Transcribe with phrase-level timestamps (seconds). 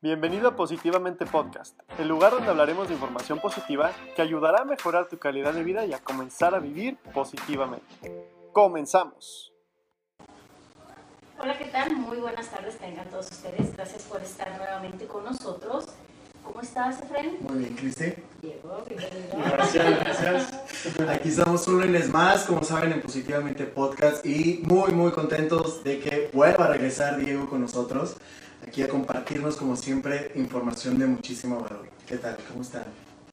[0.00, 5.08] Bienvenido a Positivamente Podcast, el lugar donde hablaremos de información positiva que ayudará a mejorar
[5.08, 7.86] tu calidad de vida y a comenzar a vivir positivamente.
[8.52, 9.52] Comenzamos.
[11.38, 11.96] Hola, ¿qué tal?
[11.96, 13.76] Muy buenas tardes tengan todos ustedes.
[13.76, 15.86] Gracias por estar nuevamente con nosotros.
[16.52, 17.38] ¿Cómo estás, Efraín?
[17.40, 18.12] Muy bien, Cristi.
[19.52, 20.52] Gracias, gracias.
[21.08, 25.98] Aquí estamos un lunes más, como saben, en Positivamente Podcast y muy, muy contentos de
[26.00, 28.16] que vuelva a regresar Diego con nosotros,
[28.66, 31.88] aquí a compartirnos, como siempre, información de muchísimo valor.
[32.06, 32.36] ¿Qué tal?
[32.50, 32.84] ¿Cómo están?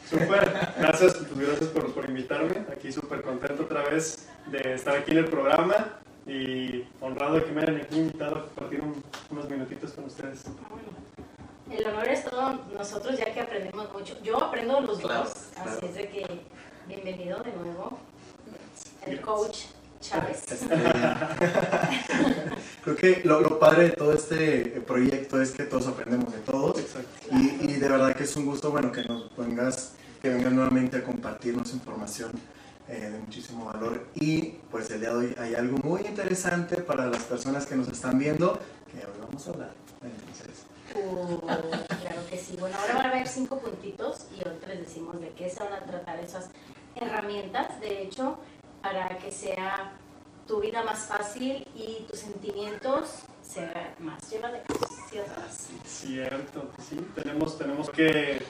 [0.09, 2.64] Súper, gracias, pues gracias por, por invitarme.
[2.72, 7.52] Aquí súper contento otra vez de estar aquí en el programa y honrado de que
[7.52, 10.45] me hayan aquí invitado a compartir un- unos minutitos con ustedes.
[11.70, 14.18] El honor es todo nosotros, ya que aprendemos mucho.
[14.23, 15.72] Yo aprendo los Claro, dos, claro.
[15.72, 16.26] así es de que
[16.88, 18.00] bienvenido de nuevo,
[19.05, 19.66] el coach
[20.02, 20.44] Chávez.
[22.84, 26.80] Creo que lo, lo padre de todo este proyecto es que todos aprendemos de todos
[26.80, 27.09] Exacto.
[27.32, 30.97] y, y de verdad que es un gusto, bueno, que nos vengas, que vengas nuevamente
[30.97, 32.31] a compartirnos información
[32.88, 37.06] eh, de muchísimo valor y pues el día de hoy hay algo muy interesante para
[37.06, 38.53] las personas que nos están viendo
[38.92, 39.72] que hoy vamos a hablar.
[40.02, 42.56] Entonces, Claro que sí.
[42.59, 45.73] Bueno, ahora van a haber cinco puntitos y ahorita les decimos de qué se van
[45.73, 46.50] a tratar esas
[46.96, 48.38] herramientas, de hecho,
[48.81, 49.94] para que sea
[50.48, 54.66] tu vida más fácil y tus sentimientos sean más llevaderos.
[55.09, 55.80] ¿sí?
[55.86, 58.42] Cierto, sí, tenemos, tenemos que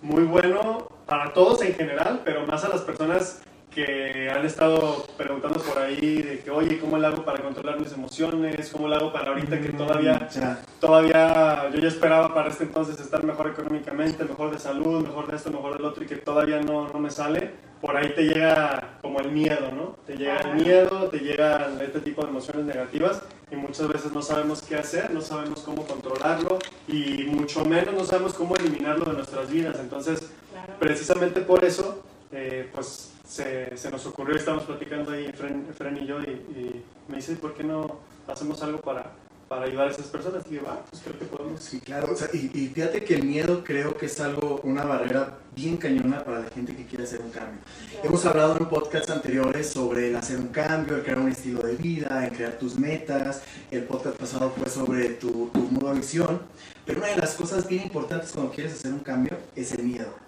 [0.00, 3.40] muy bueno para todos en general, pero más a las personas
[3.74, 7.92] que han estado preguntando por ahí de que, oye, ¿cómo le hago para controlar mis
[7.92, 8.70] emociones?
[8.70, 12.98] ¿Cómo le hago para ahorita que todavía, ya, todavía, yo ya esperaba para este entonces
[12.98, 16.60] estar mejor económicamente, mejor de salud, mejor de esto, mejor del otro y que todavía
[16.60, 17.68] no, no me sale?
[17.80, 19.96] Por ahí te llega como el miedo, ¿no?
[20.04, 24.20] Te llega el miedo, te llegan este tipo de emociones negativas y muchas veces no
[24.22, 26.58] sabemos qué hacer, no sabemos cómo controlarlo
[26.88, 29.76] y mucho menos no sabemos cómo eliminarlo de nuestras vidas.
[29.78, 30.72] Entonces, Claro.
[30.80, 32.02] precisamente por eso,
[32.32, 36.84] eh, pues se, se nos ocurrió, estamos platicando ahí, Fren, Fren y yo, y, y
[37.08, 39.12] me dice, ¿por qué no hacemos algo para,
[39.48, 40.44] para ayudar a esas personas?
[40.50, 41.62] Y yo, ah, pues creo que podemos.
[41.62, 42.10] sí, claro.
[42.10, 45.76] o sea, y, y fíjate que el miedo creo que es algo, una barrera bien
[45.76, 47.60] cañona para la gente que quiere hacer un cambio.
[48.02, 51.76] Hemos hablado en podcasts anteriores sobre el hacer un cambio, el crear un estilo de
[51.76, 53.42] vida, el crear tus metas.
[53.70, 56.40] El podcast pasado fue sobre tu, tu modo de visión.
[56.86, 60.27] Pero una de las cosas bien importantes cuando quieres hacer un cambio es el miedo.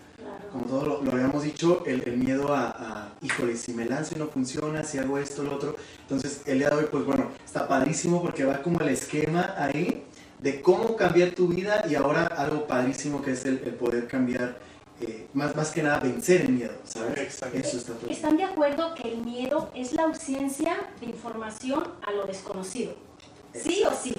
[0.53, 4.17] Como todos lo, lo habíamos dicho, el, el miedo a, a, híjole, si me lanzo
[4.17, 5.77] y no funciona, si hago esto, lo otro.
[6.03, 10.05] Entonces, el día de hoy, pues bueno, está padrísimo porque va como el esquema ahí
[10.41, 14.59] de cómo cambiar tu vida y ahora algo padrísimo que es el, el poder cambiar,
[15.01, 17.19] eh, más, más que nada vencer el miedo, ¿sabes?
[17.19, 17.59] Exacto.
[17.59, 18.11] Eso está todo.
[18.11, 22.95] ¿Están de acuerdo que el miedo es la ausencia de información a lo desconocido?
[23.55, 24.15] ¿Sí o sí?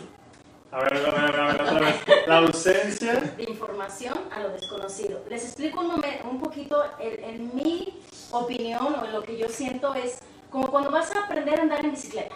[0.72, 1.96] A ver, a ver, a ver, a ver, otra vez.
[2.28, 3.14] La ausencia.
[3.38, 5.22] de información a lo desconocido.
[5.30, 8.00] Les explico un, momen- un poquito, en, en mi
[8.32, 11.84] opinión o en lo que yo siento es como cuando vas a aprender a andar
[11.84, 12.36] en bicicleta,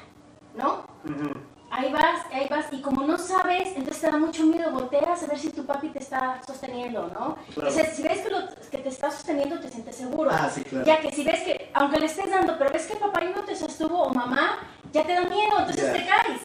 [0.56, 0.86] ¿no?
[1.06, 1.32] Ujú.
[1.72, 5.28] Ahí vas, ahí vas, y como no sabes, entonces te da mucho miedo, volteas a
[5.28, 7.36] ver si tu papi te está sosteniendo, ¿no?
[7.54, 7.70] Claro.
[7.70, 10.30] Entonces, si ves que, lo- que te está sosteniendo, te sientes seguro.
[10.34, 10.86] Ah, sí, claro.
[10.86, 13.56] Ya que si ves que, aunque le estés dando, pero ves que papá no te
[13.56, 14.60] sostuvo o mamá,
[14.94, 15.94] ya te da miedo, entonces Ya.
[15.94, 16.42] te caes.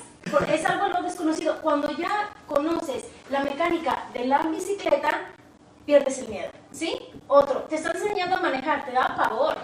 [0.52, 1.60] Es algo lo desconocido.
[1.62, 5.32] Cuando ya conoces la mecánica de la bicicleta,
[5.86, 6.50] pierdes el miedo.
[6.72, 6.98] ¿Sí?
[7.26, 9.56] Otro, te está enseñando a manejar, te da pavor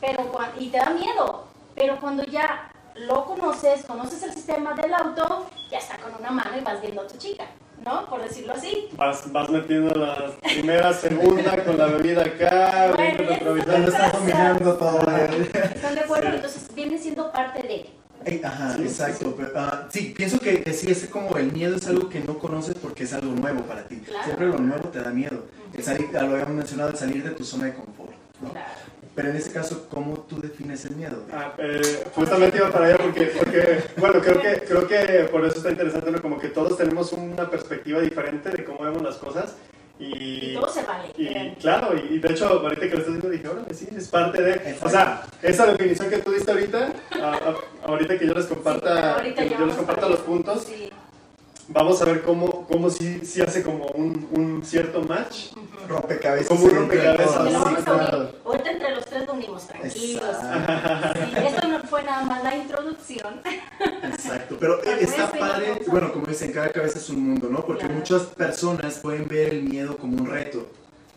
[0.00, 1.44] pero y te da miedo.
[1.74, 6.58] Pero cuando ya lo conoces, conoces el sistema del auto, ya está con una mano
[6.58, 7.44] y vas viendo a tu chica,
[7.84, 8.06] ¿no?
[8.06, 8.88] Por decirlo así.
[8.92, 15.00] Vas, vas metiendo la primera, segunda con la bebida acá, Bueno, ya está dominando todo.
[15.00, 16.30] ¿Están de acuerdo?
[16.30, 16.36] Sí.
[16.36, 17.97] Entonces viene siendo parte de.
[18.28, 19.34] Ey, Ajá, Sí, exacto.
[19.36, 22.38] pero, ah, sí, pienso que, que sí, es como el miedo es algo que no
[22.38, 23.96] conoces porque es algo nuevo para ti.
[23.96, 24.24] Claro.
[24.24, 25.46] Siempre lo nuevo te da miedo.
[25.72, 28.12] El salir, ya lo habíamos mencionado, el salir de tu zona de confort.
[28.42, 28.50] ¿no?
[28.50, 28.66] Claro.
[29.14, 31.24] Pero en este caso, ¿cómo tú defines el miedo?
[31.32, 35.56] Ah, eh, justamente iba para allá porque, porque, bueno, creo que, creo que por eso
[35.56, 36.22] está interesante, ¿no?
[36.22, 39.54] como que todos tenemos una perspectiva diferente de cómo vemos las cosas
[39.98, 41.08] y, Y todo se vale.
[41.16, 44.08] y claro, y, y de hecho ahorita que lo estás diciendo dije, órale, sí, es
[44.08, 47.54] parte de, o sea, esa definición que tú diste ahorita, a- a-
[47.88, 50.90] ahorita que yo les comparta, yo les comparta los puntos, Sí.
[51.68, 55.52] Vamos a ver cómo, cómo sí, sí hace como un, un cierto match.
[55.88, 56.48] Rompecabezas.
[56.48, 56.80] Como un entre
[57.14, 58.32] rompecabezas, sí, claro.
[58.44, 59.94] Ahorita entre los tres lo unimos, tranquilos.
[59.94, 60.20] Sí,
[61.46, 63.40] esto no fue nada más la introducción.
[64.02, 67.64] Exacto, pero está padre, bueno, como dicen, cada cabeza es un mundo, ¿no?
[67.64, 67.94] Porque Claro.
[67.94, 70.66] muchas personas pueden ver el miedo como un reto,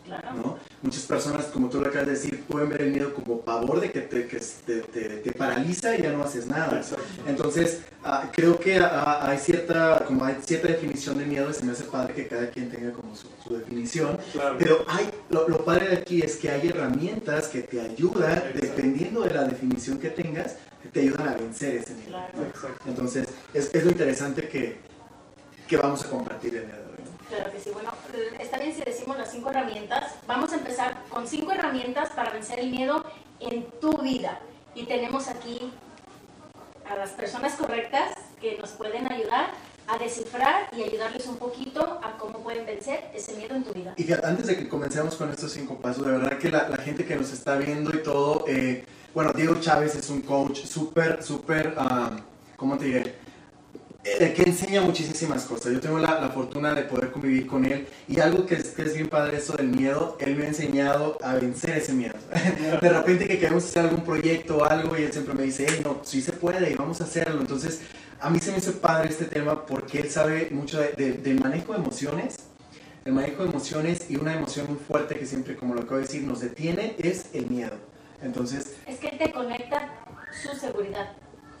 [0.06, 0.32] Claro.
[0.34, 0.58] ¿no?
[0.82, 3.92] Muchas personas, como tú lo acabas de decir, pueden ver el miedo como pavor de
[3.92, 6.78] que te, que te, te, te paraliza y ya no haces nada.
[6.78, 7.04] Exacto.
[7.28, 11.64] Entonces, ah, creo que ah, hay, cierta, como hay cierta definición de miedo y se
[11.64, 14.18] me hace padre que cada quien tenga como su, su definición.
[14.32, 14.56] Claro.
[14.58, 18.58] Pero hay, lo, lo padre de aquí es que hay herramientas que te ayudan, Exacto.
[18.60, 22.10] dependiendo de la definición que tengas, que te ayudan a vencer ese miedo.
[22.10, 22.74] Claro.
[22.86, 24.78] Entonces, es, es lo interesante que,
[25.68, 26.91] que vamos a compartir el día de hoy.
[27.34, 27.70] Claro que sí.
[27.72, 27.90] Bueno,
[28.38, 30.16] está bien si decimos las cinco herramientas.
[30.26, 33.06] Vamos a empezar con cinco herramientas para vencer el miedo
[33.40, 34.38] en tu vida.
[34.74, 35.72] Y tenemos aquí
[36.86, 39.50] a las personas correctas que nos pueden ayudar
[39.86, 43.94] a descifrar y ayudarles un poquito a cómo pueden vencer ese miedo en tu vida.
[43.96, 46.76] Y fíjate, antes de que comencemos con estos cinco pasos, de verdad que la, la
[46.76, 51.22] gente que nos está viendo y todo, eh, bueno, Diego Chávez es un coach súper,
[51.22, 52.10] súper, ah,
[52.56, 53.21] ¿cómo te diré?
[54.02, 55.72] Que enseña muchísimas cosas.
[55.74, 58.82] Yo tengo la, la fortuna de poder convivir con él y algo que es, que
[58.82, 62.14] es bien padre eso del miedo, él me ha enseñado a vencer ese miedo.
[62.80, 65.82] De repente que queremos hacer algún proyecto o algo y él siempre me dice, hey,
[65.84, 67.40] no, sí se puede y vamos a hacerlo.
[67.40, 67.80] Entonces,
[68.20, 71.38] a mí se me hace padre este tema porque él sabe mucho de- de- del
[71.40, 72.36] manejo de emociones
[73.04, 76.02] el manejo de emociones y una emoción muy fuerte que siempre, como lo acabo de
[76.02, 77.74] decir, nos detiene es el miedo.
[78.22, 79.90] Entonces, Es que te conecta
[80.30, 81.10] su seguridad.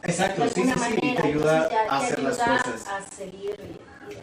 [0.02, 2.86] Exacto, de sí, sí, sí, y te ayuda a hacer las cosas.
[2.86, 3.56] A seguir.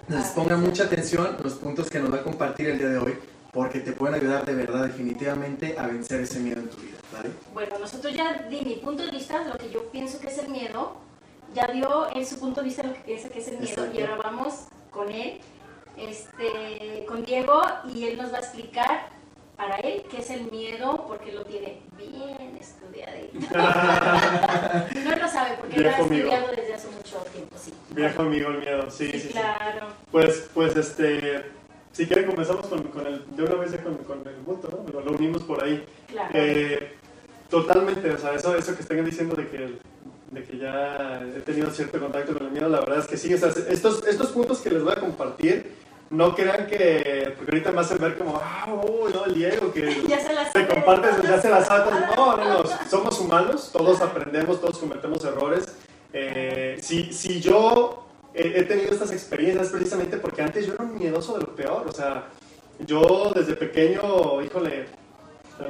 [0.10, 3.18] a pongan mucha atención los puntos que nos va a compartir el día de hoy,
[3.52, 7.30] porque te pueden ayudar de verdad, definitivamente, a vencer ese miedo en tu vida, ¿vale?
[7.54, 10.50] Bueno, nosotros ya di mi punto de vista, lo que yo pienso que es el
[10.50, 10.98] miedo,
[11.54, 14.00] ya dio en su punto de vista lo que piensa que es el miedo Exacto.
[14.00, 14.54] y ahora vamos
[14.92, 15.40] con él,
[15.98, 17.62] este, con Diego
[17.94, 19.10] y él nos va a explicar
[19.58, 23.40] para él qué es el miedo porque lo tiene bien estudiadito.
[25.04, 27.74] no lo sabe porque lo ha estudiado desde hace mucho tiempo, sí.
[27.92, 29.30] Viejo amigo el miedo, sí, Sí, sí, sí.
[29.30, 29.88] claro.
[30.12, 31.46] Pues, pues este,
[31.92, 34.92] si quieren comenzamos con, con el, de una vez con, con el punto, ¿no?
[34.94, 35.86] Lo, lo unimos por ahí.
[36.08, 36.30] Claro.
[36.34, 36.94] Eh,
[37.50, 39.80] totalmente, o sea, eso, eso que estén diciendo de que,
[40.32, 43.34] de que ya he tenido cierto contacto con el miedo, la verdad es que sí,
[43.34, 45.74] o sea, estos, estos puntos que les voy a compartir,
[46.10, 50.02] no crean que, porque ahorita me hacen ver como, ah, uy, no, el Diego, que
[50.08, 51.94] ya se las te compartes, ya se las saben.
[52.16, 55.76] No, no, no, somos humanos, todos aprendemos, todos cometemos errores.
[56.12, 60.98] Eh, si, si yo he, he tenido estas experiencias precisamente porque antes yo era un
[60.98, 62.30] miedoso de lo peor, o sea,
[62.80, 64.88] yo desde pequeño, híjole,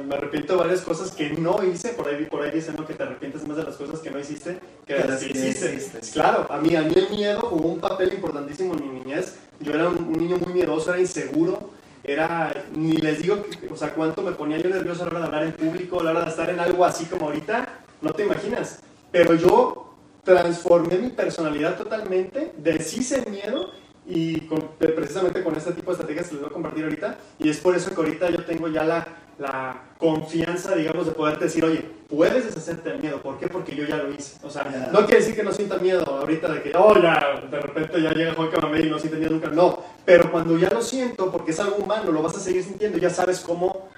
[0.06, 2.86] me arrepiento de varias cosas que no hice, por ahí, por ahí dicen ¿no?
[2.86, 5.74] que te arrepientes más de las cosas que no hiciste que de las que hiciste.
[5.74, 6.00] hiciste.
[6.12, 9.36] Claro, a mí, a mí el miedo jugó un papel importantísimo en mi niñez.
[9.60, 11.70] Yo era un, un niño muy miedoso, era inseguro,
[12.04, 15.26] era, ni les digo, o sea, cuánto me ponía yo nervioso a la hora de
[15.26, 17.68] hablar en público, a la hora de estar en algo así como ahorita,
[18.00, 18.80] no te imaginas.
[19.12, 19.94] Pero yo
[20.24, 23.70] transformé mi personalidad totalmente, deshice el miedo
[24.06, 27.18] y con- precisamente con este tipo de estrategias que les voy a compartir ahorita.
[27.38, 29.06] Y es por eso que ahorita yo tengo ya la,
[29.40, 33.22] la confianza, digamos, de poderte decir, oye, puedes deshacerte del miedo.
[33.22, 33.48] ¿Por qué?
[33.48, 34.36] Porque yo ya lo hice.
[34.42, 37.60] O sea, no quiere decir que no sienta miedo ahorita de que, oh, ya, de
[37.60, 39.48] repente ya llega Juan Camamé y no siente miedo nunca.
[39.48, 42.98] No, pero cuando ya lo siento, porque es algo humano, lo vas a seguir sintiendo,
[42.98, 43.88] ya sabes cómo,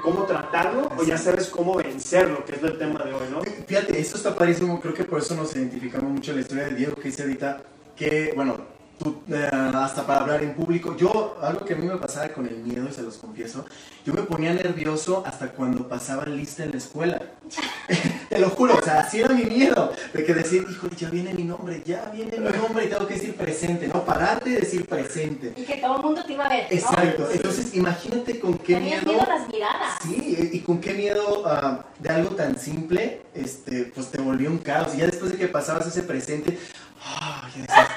[0.00, 3.40] cómo tratarlo o ya sabes cómo vencerlo, que es el tema de hoy, ¿no?
[3.66, 6.74] Fíjate, esto está padrísimo, creo que por eso nos identificamos mucho en la historia de
[6.76, 7.62] Diego que dice ahorita
[7.96, 11.96] que, bueno, tú, eh, hasta para hablar en público, yo, algo que a mí me
[11.96, 13.64] pasaba con el miedo, y se los confieso,
[14.04, 17.20] yo me ponía nervioso hasta cuando pasaba lista en la escuela.
[18.28, 21.34] Te lo juro, o sea, así era mi miedo, de que decir, híjole, ya viene
[21.34, 24.86] mi nombre, ya viene mi nombre y tengo que decir presente, no, pararte y decir
[24.86, 25.52] presente.
[25.56, 26.66] Y que todo el mundo te iba a ver.
[26.70, 26.76] ¿no?
[26.76, 29.18] Exacto, entonces imagínate con qué Tenías miedo...
[29.18, 29.98] miedo a las miradas.
[30.02, 34.58] Sí, y con qué miedo ah, de algo tan simple, este, pues te volvió un
[34.58, 34.94] caos.
[34.94, 36.58] Y ya después de que pasabas ese presente,
[37.04, 37.88] ya, decías,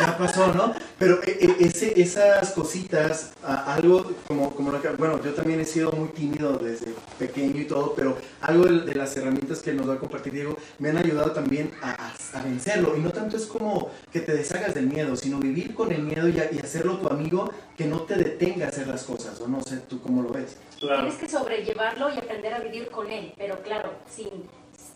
[0.00, 0.74] ya pasó, ¿no?
[0.98, 5.64] Pero eh, eh, ese, esas cositas, algo como, como lo que, bueno, yo también he
[5.64, 9.88] sido muy tímido desde pequeño y todo, pero algo de, de las herramientas que nos
[9.88, 12.96] va a compartir Diego me han ayudado también a, a- a vencerlo.
[12.96, 16.28] Y no tanto es como que te deshagas del miedo, sino vivir con el miedo
[16.28, 19.40] y, a- y hacerlo tu amigo que no te detenga a hacer las cosas.
[19.40, 20.56] O no sé, tú cómo lo ves.
[20.80, 21.02] Claro.
[21.02, 24.28] Tienes que sobrellevarlo y aprender a vivir con él, pero claro, sin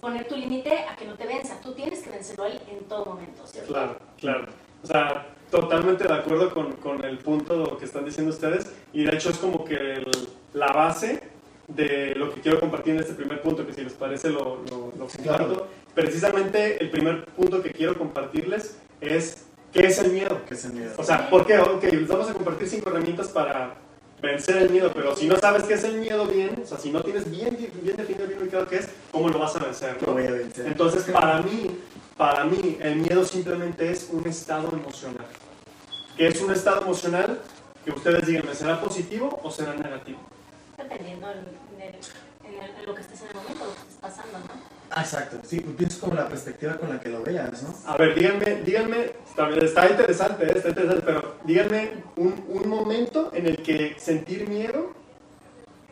[0.00, 1.60] poner tu límite a que no te venza.
[1.60, 3.72] Tú tienes que vencerlo a él en todo momento, ¿cierto?
[3.72, 4.46] Claro, claro.
[4.82, 9.14] O sea, totalmente de acuerdo con, con el punto que están diciendo ustedes y de
[9.16, 11.22] hecho es como que el- la base
[11.68, 14.92] de lo que quiero compartir en este primer punto, que si les parece lo, lo,
[14.98, 15.22] lo comparto.
[15.22, 15.66] claro.
[15.94, 20.40] Precisamente el primer punto que quiero compartirles es ¿qué es el miedo?
[20.48, 20.92] ¿Qué es el miedo?
[20.96, 21.58] O sea, ¿por qué?
[21.58, 23.74] Ok, les vamos a compartir cinco herramientas para
[24.22, 26.90] vencer el miedo, pero si no sabes qué es el miedo bien, o sea, si
[26.90, 29.96] no tienes bien, bien definido, bien ubicado qué es, ¿cómo lo vas a vencer?
[30.00, 30.12] Lo no?
[30.14, 30.66] voy a vencer.
[30.66, 31.78] Entonces, para mí,
[32.18, 35.24] para mí, el miedo simplemente es un estado emocional.
[36.16, 37.40] ¿Qué es un estado emocional?
[37.84, 40.18] Que ustedes digan, ¿será positivo o será negativo?
[40.76, 41.94] dependiendo en, en el-
[42.44, 44.44] en el- en lo que estés en el momento, lo que estés pasando, ¿no?
[44.90, 45.38] Ah, exacto.
[45.44, 47.74] Sí, pues pienso como la perspectiva con la que lo veas, ¿no?
[47.84, 50.52] A ver, díganme, díganme, está, está interesante, ¿eh?
[50.56, 54.92] está interesante, pero díganme un, un momento en el que sentir miedo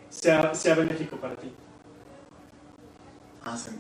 [0.09, 1.53] sea, sea benéfico para ti.
[3.45, 3.71] Ah, sí.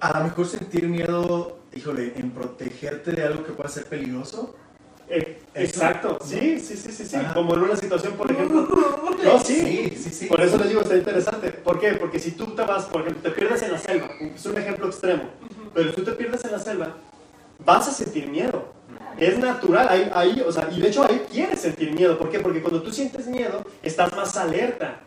[0.00, 4.54] A lo mejor sentir miedo, híjole, en protegerte de algo que pueda ser peligroso.
[5.08, 7.16] Eh, exacto, sí, sí, sí, sí, sí.
[7.16, 7.34] Ajá.
[7.34, 8.68] Como en una situación, por ejemplo.
[9.24, 9.54] No, sí.
[9.54, 10.26] Sí, sí, sí.
[10.26, 11.50] Por eso les digo, está interesante.
[11.50, 11.94] ¿Por qué?
[11.94, 14.86] Porque si tú te vas, por ejemplo, te pierdes en la selva, es un ejemplo
[14.86, 15.24] extremo,
[15.74, 16.96] pero si tú te pierdes en la selva,
[17.64, 18.72] vas a sentir miedo.
[19.18, 22.16] Es natural, ahí, ahí, o sea, y de hecho ahí quieres sentir miedo.
[22.16, 22.38] ¿Por qué?
[22.38, 25.00] Porque cuando tú sientes miedo, estás más alerta.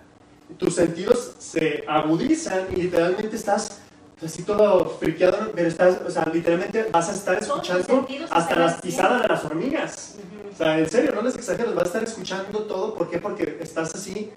[0.58, 3.82] Tus sentidos se agudizan y literalmente estás
[4.26, 9.22] así todo friqueado, pero estás, o sea, literalmente vas a estar escuchando hasta las pisadas
[9.22, 10.16] de las hormigas.
[10.52, 12.94] O sea, en serio, no les exagero, vas a estar escuchando todo.
[12.94, 13.20] ¿Por qué?
[13.20, 14.32] Porque estás así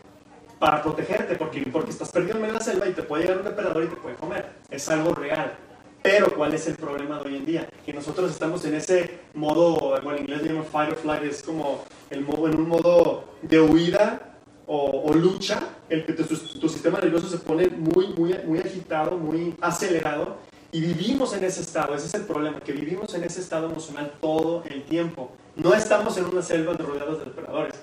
[0.58, 3.84] para protegerte, porque, porque estás perdido en la selva y te puede llegar un depredador
[3.84, 4.50] y te puede comer.
[4.70, 5.56] Es algo real.
[6.02, 7.68] Pero, ¿cuál es el problema de hoy en día?
[7.84, 11.42] Que nosotros estamos en ese modo, bueno, en inglés se llama fight or flight, es
[11.42, 14.35] como el modo, en un modo de huida
[14.66, 19.16] o, o lucha, el que tu, tu sistema nervioso se pone muy, muy, muy agitado,
[19.16, 20.36] muy acelerado,
[20.72, 24.12] y vivimos en ese estado, ese es el problema, que vivimos en ese estado emocional
[24.20, 25.32] todo el tiempo.
[25.54, 27.74] No estamos en una selva rodeados de depredadores.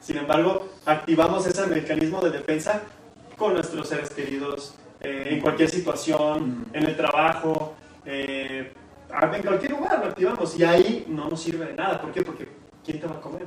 [0.00, 2.82] Sin embargo, activamos ese mecanismo de defensa
[3.36, 8.72] con nuestros seres queridos, eh, en cualquier situación, en el trabajo, eh,
[9.10, 12.00] en cualquier lugar lo activamos y ahí no nos sirve de nada.
[12.00, 12.22] ¿Por qué?
[12.22, 12.48] Porque
[12.84, 13.46] ¿quién te va a comer?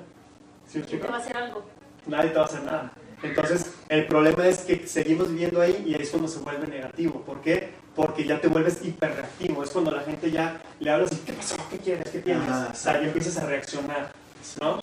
[0.68, 1.64] ¿Sí me ¿Quién te va a hacer algo?
[2.08, 2.92] Nadie te va a hacer nada.
[3.24, 7.22] Entonces, el problema es que seguimos viviendo ahí y ahí es cuando se vuelve negativo.
[7.22, 7.72] ¿Por qué?
[7.96, 9.64] Porque ya te vuelves hiperreactivo.
[9.64, 11.56] Es cuando la gente ya le hablas y ¿qué pasó?
[11.70, 12.10] ¿Qué quieres?
[12.10, 12.50] ¿Qué tienes?
[12.50, 14.12] Ah, o sea, ya empiezas a reaccionar,
[14.60, 14.82] ¿no?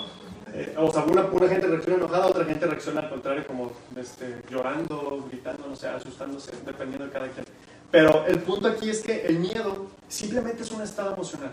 [0.54, 4.42] Eh, o sea, una, una gente reacciona enojada, otra gente reacciona al contrario, como este,
[4.48, 7.44] llorando, gritando, no sé, asustándose, dependiendo de cada quien.
[7.90, 11.52] Pero el punto aquí es que el miedo simplemente es un estado emocional.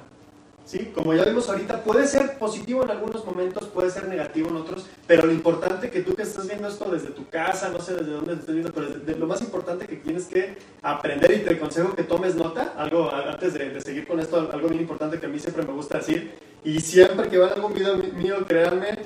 [0.65, 0.91] ¿Sí?
[0.93, 4.86] Como ya vimos ahorita, puede ser positivo en algunos momentos, puede ser negativo en otros,
[5.07, 8.12] pero lo importante que tú que estás viendo esto desde tu casa, no sé desde
[8.12, 12.03] dónde estés viendo, pero lo más importante que tienes que aprender y te aconsejo que
[12.03, 15.63] tomes nota, algo antes de, seguir con esto, algo bien importante que a mí siempre
[15.63, 18.98] me gusta decir, y siempre que vean algún video mí- mío, créanme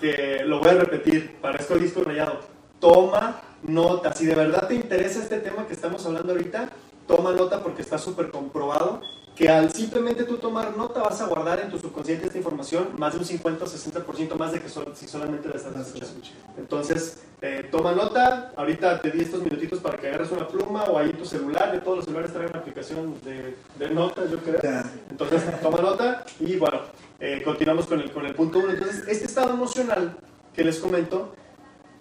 [0.00, 2.40] que lo voy a repetir, parezco disco rayado,
[2.78, 6.70] toma nota, si de verdad te interesa este tema que estamos hablando ahorita,
[7.08, 9.00] toma nota porque está súper comprobado
[9.38, 13.12] que al simplemente tú tomar nota vas a guardar en tu subconsciente esta información más
[13.12, 16.20] de un 50 o 60% más de que si solamente la estás escuchando.
[16.56, 20.98] Entonces, eh, toma nota, ahorita te di estos minutitos para que agarres una pluma o
[20.98, 24.60] ahí tu celular, de todos los celulares traen una aplicación de, de notas, yo creo.
[25.08, 26.80] Entonces, toma nota y bueno,
[27.20, 28.70] eh, continuamos con el, con el punto 1.
[28.72, 30.16] Entonces, este estado emocional
[30.52, 31.32] que les comento,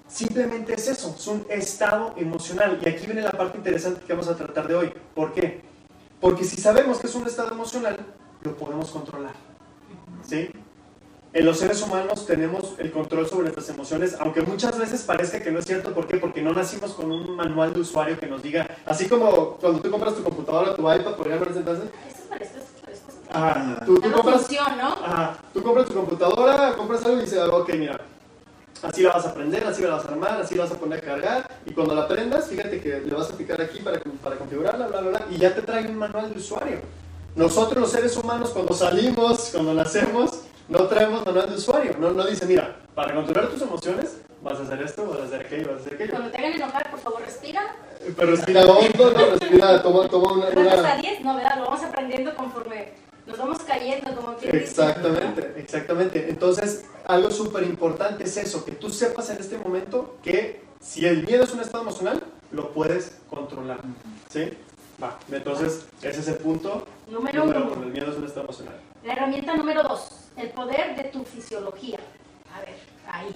[0.08, 2.80] simplemente es eso, es un estado emocional.
[2.84, 4.92] Y aquí viene la parte interesante que vamos a tratar de hoy.
[5.14, 5.67] ¿Por qué?
[6.20, 7.98] Porque si sabemos que es un estado emocional,
[8.42, 9.34] lo podemos controlar.
[10.26, 10.50] ¿Sí?
[11.34, 15.52] En los seres humanos tenemos el control sobre nuestras emociones, aunque muchas veces parezca que
[15.52, 15.94] no es cierto.
[15.94, 16.18] ¿Por qué?
[16.18, 19.92] Porque no nacimos con un manual de usuario que nos diga, así como cuando tú
[19.92, 22.76] compras tu computadora, tu iPad, por ejemplo, en ese entonces, Esto es para esto, esto
[22.76, 23.14] es para esto.
[23.32, 24.88] ah, tú, tú compras función, ¿no?
[24.88, 28.02] Ajá, tú compras tu computadora, compras algo y dices, ah, ok, mira,
[28.84, 31.00] así la vas a prender, así la vas a armar, así la vas a poner
[31.00, 34.36] a cargar, y cuando la prendas, fíjate que le vas a picar aquí para, para
[34.38, 36.80] configurarla, bla, bla, bla, y ya te trae un manual de usuario.
[37.36, 42.26] Nosotros los seres humanos, cuando salimos, cuando nacemos, no traemos manual de usuario, no, no
[42.26, 45.78] dice, mira, para controlar tus emociones, vas a hacer esto, vas a hacer aquello, vas
[45.78, 46.12] a hacer aquello.
[46.12, 47.76] Cuando te hagan enojar, por favor, respira.
[48.16, 50.48] Pero respira hondo, no, respira, toma, toma una...
[50.48, 51.58] Hasta 10, no, ¿verdad?
[51.58, 52.94] Lo vamos aprendiendo conforme
[53.28, 56.30] nos vamos cayendo, como quien dice, Exactamente, exactamente.
[56.30, 61.26] Entonces, algo súper importante es eso, que tú sepas en este momento que si el
[61.26, 62.22] miedo es un estado emocional,
[62.52, 63.80] lo puedes controlar.
[64.30, 64.50] ¿Sí?
[65.02, 67.20] Va, entonces, ese es el punto ¿no?
[67.20, 67.74] Número número uno.
[67.74, 68.76] uno, el miedo es un estado emocional.
[69.04, 72.00] La herramienta número dos, el poder de tu fisiología.
[72.54, 72.76] A ver,
[73.10, 73.36] ahí.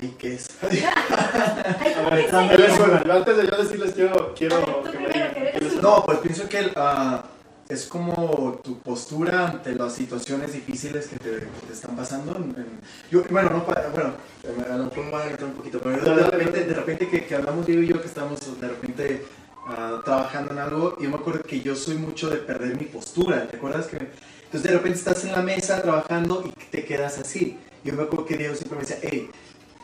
[0.00, 0.48] Ay, ¿qué es?
[0.62, 0.74] Ay,
[1.94, 5.78] A ¿cómo ver, que antes de yo decirles, quiero, ver, que me primero, que.
[5.82, 7.24] No, pues pienso que el, ah,
[7.72, 12.36] es como tu postura ante las situaciones difíciles que te, están pasando.
[12.36, 14.14] en- en- yo, bueno, no, bueno,
[14.70, 17.34] a lo mejor me voy a un poquito, pero yo de repente, de repente que,
[17.34, 19.24] hablamos Diego y yo que estamos de repente
[19.66, 23.46] ah, trabajando en algo, yo me acuerdo que yo soy mucho de perder mi postura,
[23.48, 23.86] ¿te acuerdas?
[23.86, 27.58] que Entonces de repente estás en la mesa trabajando y te quedas así.
[27.84, 29.30] Yo me acuerdo que Diego siempre me decía, hey,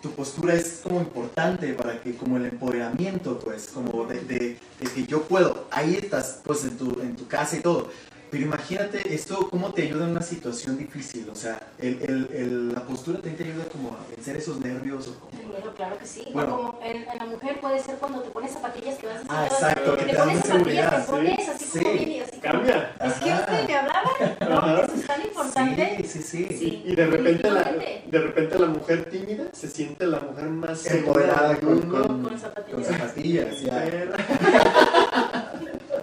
[0.03, 4.57] tu postura es como importante para que como el empoderamiento pues como de, de-
[4.95, 7.89] que yo puedo ahí estás pues en tu, en tu casa y todo
[8.31, 11.29] Pero imagínate esto, cómo te ayuda en una situación difícil.
[11.31, 15.09] O sea, el, el, el, la postura también te ayuda como a vencer esos nervios.
[15.09, 15.31] O como...
[15.51, 16.25] Claro, claro que sí.
[16.33, 16.57] Bueno.
[16.57, 19.47] Como en, en la mujer puede ser cuando te pones zapatillas que vas a Ah,
[19.47, 21.79] exacto, que te te dan pones zapatillas, te pones sí, así sí.
[21.79, 22.31] como bien y así.
[22.33, 22.97] como- Cambia.
[23.05, 24.83] Es que usted me hablaba, ¿no?
[24.83, 25.97] Eso es tan importante.
[26.03, 26.47] Sí, sí, sí.
[26.59, 26.83] Sí.
[26.87, 31.57] Y de repente, la, de repente la mujer tímida se siente la mujer más Empoderada
[31.61, 32.75] con, con, Con zapatillas.
[32.75, 33.85] con zapatillas, ya.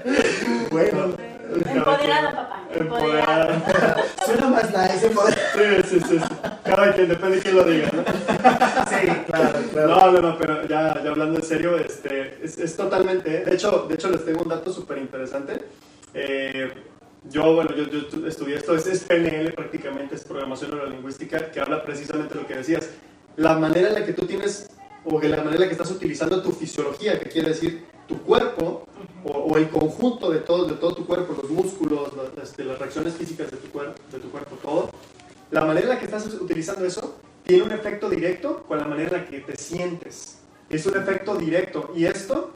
[0.71, 0.94] Bueno,
[1.55, 2.63] Empoderada, papá.
[2.73, 3.53] Empoderada.
[3.55, 4.03] Empoderada.
[4.25, 5.07] suena más nice.
[5.07, 5.51] empoderada.
[5.53, 6.25] Sí, sí, sí, sí.
[6.63, 8.03] Cada quien, depende de quién lo diga, ¿no?
[8.89, 9.87] Sí, claro, claro.
[9.87, 13.43] No, no, no, pero ya, ya hablando en serio, este, es, es totalmente.
[13.45, 15.63] De hecho, de hecho, les tengo un dato súper interesante.
[16.13, 16.71] Eh,
[17.29, 21.59] yo, bueno, yo, yo tu- estudié esto, es, es PNL prácticamente, es programación neurolingüística, que
[21.59, 22.89] habla precisamente de lo que decías.
[23.35, 24.69] La manera en la que tú tienes,
[25.03, 28.21] o que la manera en la que estás utilizando tu fisiología, que quiere decir tu
[28.23, 28.85] cuerpo,
[29.23, 32.77] o, o el conjunto de todo, de todo tu cuerpo, los músculos, la- este, las
[32.79, 34.89] reacciones físicas de tu, cuerpo de tu cuerpo, todo,
[35.51, 39.17] la manera en la que estás utilizando eso tiene un efecto directo con la manera
[39.17, 40.39] en la que te sientes.
[40.69, 41.91] Es un efecto directo.
[41.95, 42.51] Y esto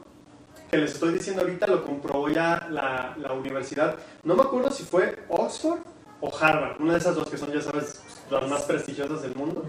[0.71, 3.95] que les estoy diciendo ahorita lo comprobó ya la, la universidad.
[4.23, 5.79] No me acuerdo si fue Oxford
[6.21, 8.01] o Harvard, una de esas dos que son, ya sabes,
[8.31, 9.63] las más prestigiosas del mundo.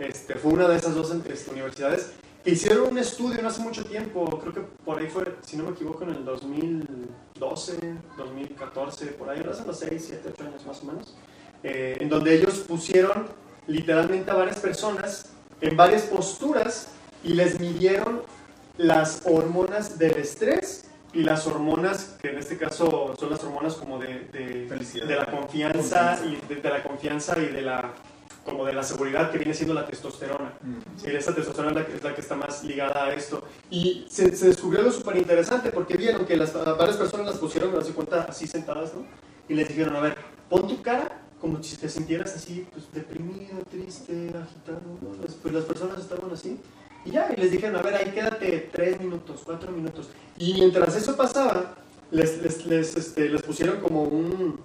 [0.00, 2.12] Este, fue una de esas dos este, universidades
[2.44, 5.64] que hicieron un estudio no hace mucho tiempo, creo que por ahí fue, si no
[5.64, 7.78] me equivoco, en el 2012,
[8.18, 11.16] 2014, por ahí, hace unos 6, 7, 8 años más o menos,
[11.62, 13.28] eh, en donde ellos pusieron
[13.66, 15.30] literalmente a varias personas
[15.62, 16.88] en varias posturas
[17.22, 18.20] y les midieron
[18.76, 20.84] las hormonas del estrés
[21.14, 25.06] y las hormonas, que en este caso son las hormonas como de, de, Felicidad.
[25.06, 27.94] de la confianza y de, de la confianza y de la
[28.44, 30.52] como de la seguridad que viene siendo la testosterona.
[30.62, 31.00] Mm.
[31.00, 33.42] Sí, esta testosterona es la, que- es la que está más ligada a esto.
[33.70, 37.70] Y se, se descubrió algo súper interesante porque vieron que las, varias personas las pusieron,
[37.72, 39.06] me das cuenta, así sentadas, ¿no?
[39.48, 40.16] Y les dijeron, a ver,
[40.48, 45.22] pon tu cara como si te sintieras así, pues deprimido, triste, agitado, ¿no?
[45.22, 46.58] Las- pues las personas estaban así.
[47.06, 50.08] Y ya, y les dijeron, a ver, ahí quédate tres minutos, cuatro minutos.
[50.38, 51.74] Y mientras eso pasaba,
[52.10, 54.58] les, les, les, este, les pusieron como un,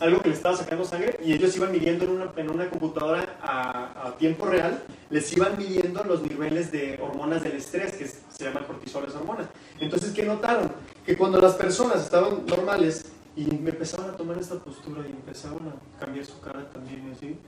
[0.00, 3.38] algo que les estaba sacando sangre y ellos iban midiendo en una, en una computadora
[3.42, 8.44] a, a tiempo real, les iban midiendo los niveles de hormonas del estrés, que se
[8.44, 9.48] llama cortisol, esa hormona.
[9.80, 10.72] Entonces, ¿qué notaron?
[11.04, 13.06] Que cuando las personas estaban normales
[13.36, 17.38] y empezaban a tomar esta postura y empezaban a cambiar su cara también así,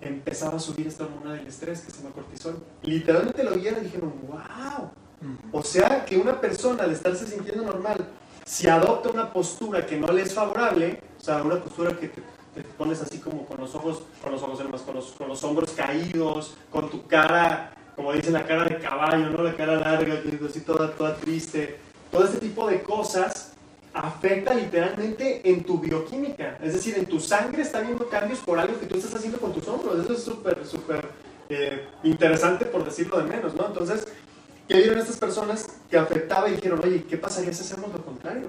[0.00, 2.56] empezaba a subir esta hormona del estrés que se llama cortisol.
[2.82, 4.90] Literalmente lo vieron y dijeron, wow.
[5.52, 7.96] O sea que una persona al estarse sintiendo normal,
[8.44, 12.20] si adopta una postura que no le es favorable, o sea, una postura que te,
[12.54, 15.42] te pones así como con los ojos, con los ojos, además, con los, con los
[15.42, 19.42] hombros caídos, con tu cara, como dicen, la cara de caballo, ¿no?
[19.42, 21.78] La cara larga, así toda, toda triste.
[22.12, 23.54] Todo este tipo de cosas
[23.94, 26.58] afecta literalmente en tu bioquímica.
[26.62, 29.54] Es decir, en tu sangre está habiendo cambios por algo que tú estás haciendo con
[29.54, 30.04] tus hombros.
[30.04, 31.08] Eso es súper, súper
[31.48, 33.68] eh, interesante por decirlo de menos, ¿no?
[33.68, 34.06] Entonces,
[34.68, 38.48] ¿qué vieron estas personas que afectaba y dijeron, oye, ¿qué pasaría si hacemos lo contrario?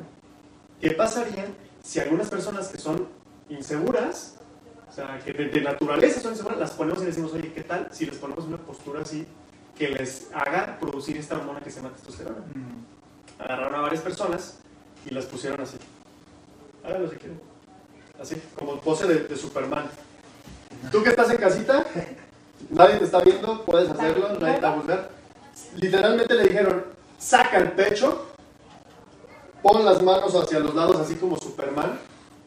[0.81, 1.45] ¿Qué pasaría
[1.85, 3.07] si algunas personas que son
[3.47, 4.37] inseguras,
[4.89, 7.89] o sea, que de, de naturaleza son inseguras, las ponemos y decimos, oye, ¿qué tal
[7.91, 9.27] si les ponemos una postura así
[9.77, 12.39] que les haga producir esta hormona que se llama testosterona?
[12.39, 13.41] Mm.
[13.41, 14.57] agarraron a varias personas
[15.05, 15.77] y las pusieron así.
[16.83, 17.39] Háganlo si quieren.
[18.19, 19.85] Así, como pose de, de Superman.
[20.91, 21.85] Tú que estás en casita,
[22.71, 25.09] nadie te está viendo, puedes hacerlo, nadie te va a juzgar.
[25.75, 26.83] Literalmente le dijeron,
[27.19, 28.34] saca el pecho,
[29.65, 31.97] pon las manos hacia los lados así como Superman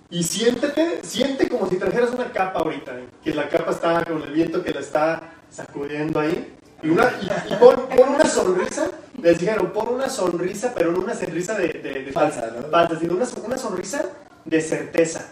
[0.09, 2.93] y siéntete, siente como si trajeras una capa ahorita,
[3.25, 6.55] que la capa está con el viento que la está sacudiendo ahí.
[6.81, 8.89] Y, una, y, y pon, pon una sonrisa,
[9.21, 12.69] les dijeron, pon una sonrisa, pero no una sonrisa de, de- de- Falsa, ¿no?
[12.69, 14.05] falsa, sino una, una sonrisa
[14.45, 15.27] de certeza,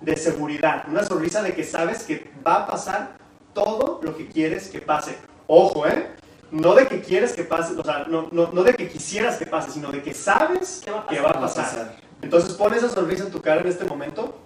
[0.00, 3.16] de seguridad, una sonrisa de que sabes que va a pasar
[3.52, 5.16] todo lo que quieres que pase.
[5.48, 6.06] Ojo, ¿eh?
[6.52, 9.46] No de que quieres que pase, o sea, no, no, no de que quisieras que
[9.46, 11.96] pase, sino de que sabes ¿Qué va a que va a pasar.
[12.20, 14.36] Entonces pon esa sonrisa en tu cara en este momento,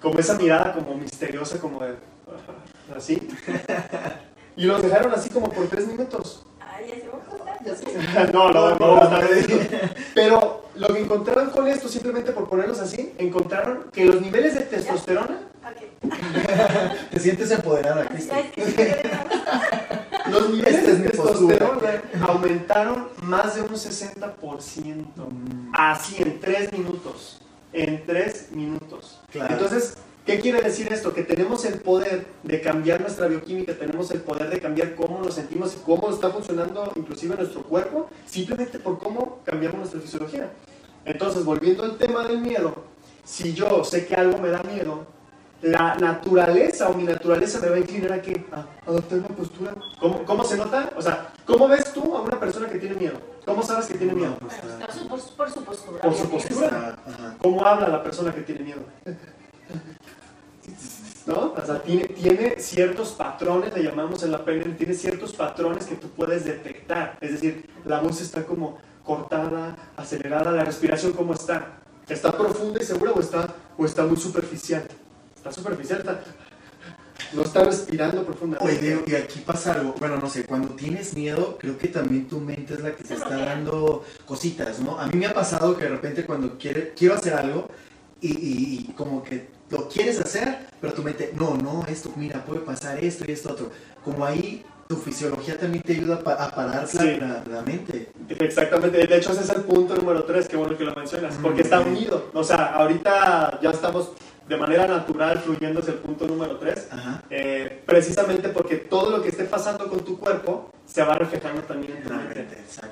[0.00, 1.96] como esa mirada como misteriosa, como de...
[2.96, 3.28] así.
[4.56, 6.46] Y los dejaron así como por tres minutos.
[6.60, 8.32] Ay, ya se va a cortar, ya sé.
[8.32, 9.18] no, no, no, no.
[10.14, 14.60] Pero lo que encontraron con esto, simplemente por ponerlos así, encontraron que los niveles de
[14.60, 15.40] testosterona.
[17.10, 18.32] Te sientes empoderada, Cristi.
[20.30, 25.28] Los niveles Esta es de testosterona aumentaron más de un 60%.
[25.30, 27.40] Mm, Así, en tres minutos.
[27.72, 29.20] En tres minutos.
[29.30, 29.52] Claro.
[29.52, 31.12] Entonces, ¿qué quiere decir esto?
[31.12, 35.34] Que tenemos el poder de cambiar nuestra bioquímica, tenemos el poder de cambiar cómo nos
[35.34, 40.50] sentimos y cómo está funcionando inclusive nuestro cuerpo, simplemente por cómo cambiamos nuestra fisiología.
[41.04, 42.84] Entonces, volviendo al tema del miedo,
[43.24, 45.06] si yo sé que algo me da miedo,
[45.62, 49.74] la naturaleza o mi naturaleza me va a inclinar a que a adoptar una postura.
[50.00, 50.90] ¿Cómo, ¿Cómo se nota?
[50.96, 53.20] O sea, ¿cómo ves tú a una persona que tiene miedo?
[53.44, 54.36] ¿Cómo sabes que tiene miedo?
[54.40, 56.00] Pues está- está su pos- por su postura.
[56.00, 56.96] Por su postura.
[57.42, 58.80] ¿Cómo habla la persona que tiene miedo?
[61.26, 61.52] ¿No?
[61.56, 65.96] O sea, tiene, tiene ciertos patrones, le llamamos en la PNL, tiene ciertos patrones que
[65.96, 67.18] tú puedes detectar.
[67.20, 71.80] Es decir, la voz está como cortada, acelerada, la respiración cómo está.
[72.08, 74.84] ¿Está profunda y segura o está, o está muy superficial?
[75.48, 76.20] Está superficial, está,
[77.32, 78.94] no está respirando profundamente.
[78.96, 82.40] Oye, y aquí pasa algo, bueno, no sé, cuando tienes miedo, creo que también tu
[82.40, 84.98] mente es la que te Se está dando cositas, ¿no?
[84.98, 87.68] A mí me ha pasado que de repente cuando quiere, quiero hacer algo
[88.20, 92.44] y, y- y como que lo quieres hacer, pero tu mente, no, no, esto, mira,
[92.44, 93.70] puede pasar esto y esto otro.
[94.04, 97.16] Como ahí tu fisiología también te ayuda a, pa- a parar la- Sí.
[97.20, 98.10] la, la mente.
[98.30, 101.60] Exactamente, de hecho ese es el punto número 3, qué bueno que lo mencionas, porque
[101.60, 101.88] está Mm.
[101.88, 102.30] unido.
[102.32, 104.12] O sea, ahorita ya estamos
[104.48, 106.88] de manera natural fluyendo hacia el punto número 3.
[106.90, 107.22] Ajá.
[107.28, 111.98] Eh, precisamente porque todo lo que esté pasando con tu cuerpo se va reflejando también
[111.98, 112.46] en tu mente.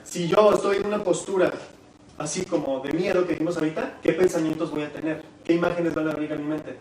[0.04, 1.50] Si yo estoy en una postura
[2.18, 5.22] así como de miedo que vimos ahorita, ¿qué pensamientos voy a tener?
[5.44, 6.78] ¿Qué imágenes van a venir a mi mente?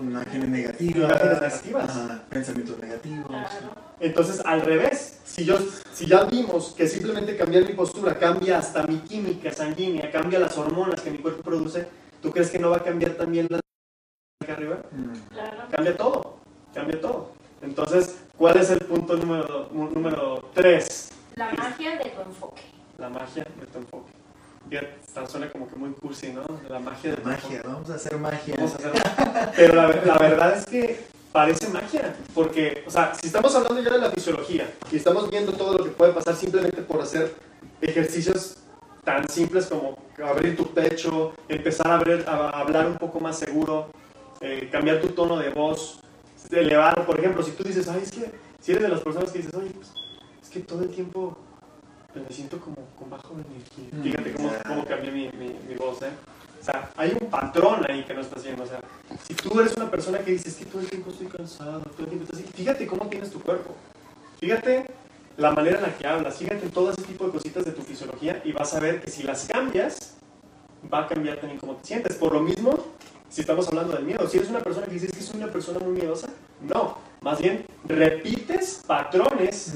[0.00, 0.96] Imágenes negativas.
[0.96, 1.90] Imágenes negativas.
[1.90, 3.26] Ajá, pensamientos negativos.
[3.28, 3.84] Claro.
[4.00, 5.56] Entonces, al revés, si, yo,
[5.92, 10.56] si ya vimos que simplemente cambiar mi postura cambia hasta mi química sanguínea, cambia las
[10.58, 11.86] hormonas que mi cuerpo produce,
[12.20, 13.60] ¿tú crees que no va a cambiar también la
[14.52, 14.78] arriba?
[14.92, 15.12] Mm.
[15.32, 15.56] Claro.
[15.70, 16.36] Cambia todo,
[16.74, 17.30] cambia todo.
[17.62, 21.10] Entonces, ¿cuál es el punto número, número 3?
[21.36, 22.62] La magia de tu enfoque.
[22.98, 24.12] La magia de tu enfoque.
[24.68, 24.96] Fíjate,
[25.28, 26.42] suena como que muy cursi, ¿no?
[26.68, 27.68] La magia de tu Magia, enfoque.
[27.68, 28.54] vamos a hacer magia.
[28.56, 33.26] Vamos a hacer- Pero la, la verdad es que parece magia, porque, o sea, si
[33.26, 36.80] estamos hablando ya de la fisiología y estamos viendo todo lo que puede pasar simplemente
[36.82, 37.34] por hacer
[37.80, 38.56] ejercicios
[39.04, 41.88] tan simples como abrir tu pecho, empezar
[42.26, 43.88] a hablar un poco más seguro,
[44.44, 46.00] eh, cambiar tu tono de voz,
[46.50, 48.30] elevar, por ejemplo, si tú dices, ay, es que,
[48.60, 49.90] si eres de las personas que dices, oye, pues,
[50.42, 51.36] es que todo el tiempo
[52.14, 53.88] me siento como con bajo energía.
[53.90, 56.10] Mm, Fíjate cómo, cómo cambié mi, mi, mi voz, ¿eh?
[56.60, 58.62] O sea, hay un patrón ahí que no estás viendo.
[58.62, 58.80] O sea,
[59.26, 62.08] si tú eres una persona que dices que todo el tiempo estoy cansado, todo el
[62.08, 63.74] tiempo estás así, fíjate cómo tienes tu cuerpo.
[64.38, 64.86] Fíjate
[65.36, 67.82] la manera en la que hablas, fíjate en todo ese tipo de cositas de tu
[67.82, 70.16] fisiología y vas a ver que si las cambias,
[70.92, 72.16] va a cambiar también cómo te sientes.
[72.16, 72.78] Por lo mismo,
[73.34, 75.80] si estamos hablando del miedo, si eres una persona que dices que soy una persona
[75.80, 76.28] muy miedosa,
[76.60, 76.98] no.
[77.20, 79.74] Más bien, repites patrones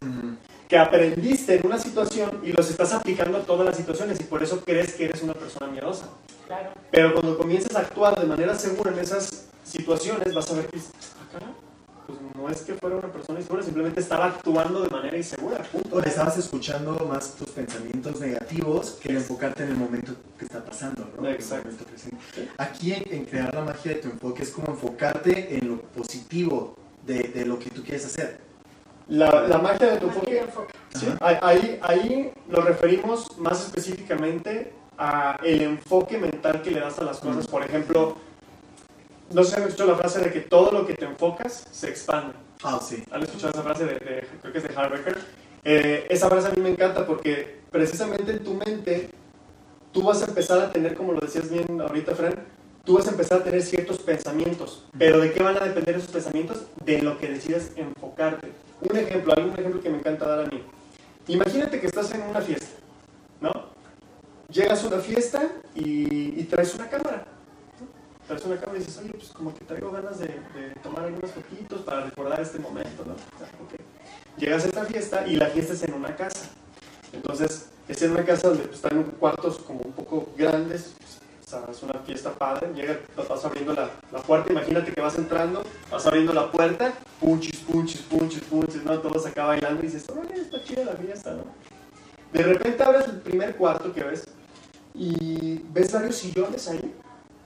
[0.69, 4.45] que aprendiste en una situación y los estás aplicando a todas las situaciones y por
[4.45, 6.09] eso crees que eres una persona miedosa.
[6.47, 6.71] Claro.
[6.93, 10.79] Pero cuando comiences a actuar de manera segura en esas situaciones, vas a ver que,
[10.79, 11.49] ah, caray,
[12.09, 15.97] pues no es que fuera una persona insegura, simplemente estaba actuando de manera insegura, punto.
[15.97, 20.65] O le estabas escuchando más tus pensamientos negativos que enfocarte en el momento que está
[20.65, 21.29] pasando, ¿no?
[21.29, 21.85] Exacto.
[22.57, 26.75] Aquí en, en crear la magia de tu enfoque es como enfocarte en lo positivo
[27.07, 28.41] de, de lo que tú quieres hacer.
[29.09, 30.75] La, la magia de tu enfoque, enfoque.
[30.95, 37.05] sí, ahí, ahí lo referimos más específicamente a el enfoque mental que le das a
[37.05, 37.47] las cosas.
[37.47, 38.17] Por ejemplo,
[39.33, 41.89] no sé si han escuchado la frase de que todo lo que te enfocas se
[41.89, 42.35] expande.
[42.63, 43.03] Ah, sí.
[43.11, 45.19] ¿Han escuchado esa frase de, de- creo que es de Harbecker?
[45.65, 49.11] Eh, esa frase a mí me encanta porque precisamente en tu mente
[49.93, 52.35] tú vas a empezar a tener, como lo decías bien ahorita, Fran,
[52.85, 54.85] tú vas a empezar a tener ciertos pensamientos.
[54.99, 56.63] ¿Pero de qué van a depender esos pensamientos?
[56.85, 58.49] De lo que decidas enfocarte.
[58.81, 60.63] Un ejemplo, algún ejemplo que me encanta dar a mí.
[61.27, 62.67] Imagínate que estás en una fiesta,
[63.41, 63.53] ¿no?
[64.51, 65.43] Llegas a una fiesta
[65.75, 67.27] y, y traes una cámara.
[68.31, 71.81] Una cámara y dices, oye, pues como que traigo ganas de, de tomar algunas fotitos
[71.83, 73.15] para recordar este momento, ¿no?
[73.41, 73.81] Ah, ok.
[74.39, 76.51] Llegas a esta fiesta y la fiesta es en una casa.
[77.13, 80.95] Entonces, es en una casa donde pues, están cuartos como un poco grandes,
[81.49, 85.63] sea, es una fiesta padre, llega, vas abriendo la, la puerta, imagínate que vas entrando,
[85.91, 88.99] vas abriendo la puerta, punchis, punchis, punchis, punchis, ¿no?
[88.99, 91.45] Todos acá bailando y dices, oye, está chida la fiesta, ¿no?
[92.33, 94.25] De repente abres el primer cuarto que ves
[94.95, 96.95] y ves varios sillones ahí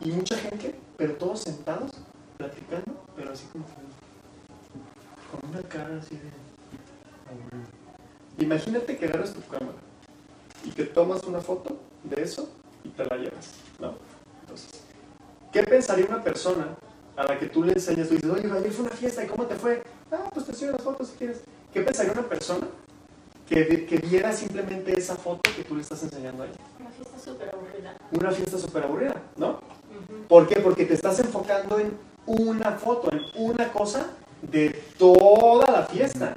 [0.04, 1.92] y mucha gente, pero todos sentados,
[2.36, 3.72] platicando, pero así como que-
[5.40, 6.30] con una cara así de...
[7.30, 7.68] aburrido.
[8.38, 9.78] Imagínate que agarras tu cámara
[10.64, 12.48] y te tomas una foto de eso
[12.84, 13.94] y te la llevas, ¿no?
[14.40, 14.82] Entonces,
[15.52, 16.76] ¿qué pensaría una persona
[17.16, 19.44] a la que tú le enseñas, tú dices, oye, ayer fue una fiesta, ¿y cómo
[19.46, 19.82] te fue?
[20.10, 21.42] Ah, pues te enseño las fotos si quieres.
[21.72, 22.66] ¿Qué pensaría una persona
[23.48, 26.56] que, que viera simplemente esa foto que tú le estás enseñando a ella?
[26.80, 27.96] Una fiesta súper aburrida.
[28.12, 29.60] Una fiesta súper aburrida, ¿no?
[30.28, 30.60] ¿Por qué?
[30.60, 34.10] Porque te estás enfocando en una foto, en una cosa
[34.42, 36.36] de toda la fiesta.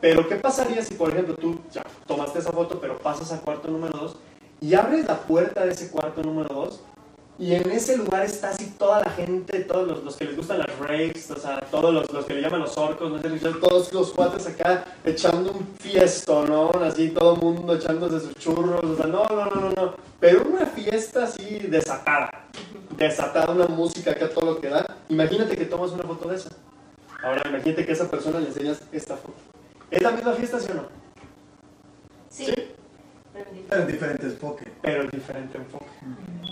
[0.00, 3.68] Pero ¿qué pasaría si, por ejemplo, tú ya tomaste esa foto, pero pasas al cuarto
[3.68, 4.16] número 2
[4.60, 6.80] y abres la puerta de ese cuarto número 2
[7.38, 10.58] y en ese lugar está así toda la gente, todos los, los que les gustan
[10.58, 13.28] las raves, o sea, todos los, los que le llaman los orcos, no sé,
[13.60, 16.70] todos los cuates acá echando un fiesto, ¿no?
[16.82, 19.94] Así todo el mundo echándose sus churros, o sea, no, no, no, no, no.
[20.18, 22.46] Pero una fiesta así desatada,
[22.96, 24.96] desatada, una música acá todo lo que da.
[25.10, 26.48] Imagínate que tomas una foto de esa.
[27.22, 29.36] Ahora imagínate que a esa persona le enseñas esta foto.
[29.90, 30.86] ¿Es la misma fiesta, sí o no?
[32.30, 32.46] Sí.
[32.46, 32.54] ¿Sí?
[33.68, 34.72] Pero en diferente enfoque.
[34.80, 35.86] pero en diferente enfoque.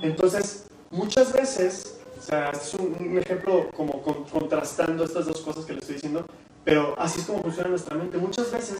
[0.02, 5.40] Entonces, muchas veces, o sea, este es un, un ejemplo como con- contrastando estas dos
[5.42, 6.24] cosas que le estoy diciendo,
[6.64, 8.16] pero así es como funciona nuestra mente.
[8.18, 8.78] Muchas veces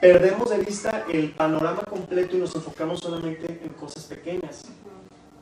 [0.00, 4.62] perdemos de vista el panorama completo y nos enfocamos solamente en cosas pequeñas.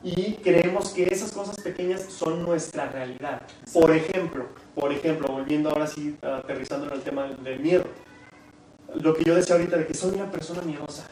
[0.01, 3.41] Y creemos que esas cosas pequeñas son nuestra realidad.
[3.73, 7.83] Por ejemplo, por ejemplo, volviendo ahora sí, aterrizando en el tema del- miedo.
[8.95, 11.05] Lo que yo decía ahorita de que soy una persona miedosa.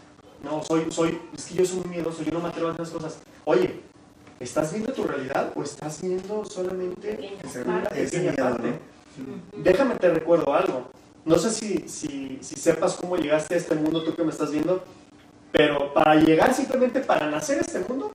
[0.43, 2.81] No, soy, soy, es que yo soy muy miedoso, yo no me atrevo a hacer
[2.85, 3.19] las cosas.
[3.43, 3.81] Oye,
[4.39, 7.37] ¿estás viendo tu realidad o estás viendo solamente
[7.95, 8.57] Ese, miedo.
[9.55, 10.89] Déjame te recuerdo algo.
[11.25, 14.51] No sé si, si, si sepas cómo llegaste a este mundo, tú que me estás
[14.51, 14.83] viendo,
[15.51, 18.11] pero para llegar simplemente para nacer a este mundo,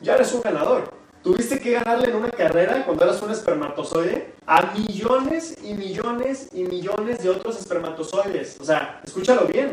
[0.00, 0.90] ya eres un ganador.
[1.22, 6.64] Tuviste que ganarle en una carrera cuando eras un espermatozoide a millones y millones y
[6.64, 8.58] millones de otros espermatozoides.
[8.60, 9.72] O sea, escúchalo bien.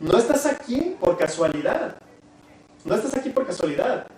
[0.00, 1.96] No estás aquí por casualidad.
[2.84, 4.08] No estás aquí por casualidad.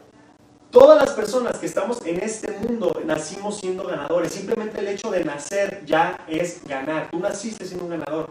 [0.70, 4.32] Todas las personas que estamos en este mundo nacimos siendo ganadores.
[4.32, 7.08] Simplemente el hecho de nacer ya es ganar.
[7.10, 8.28] Tú naciste siendo un ganador.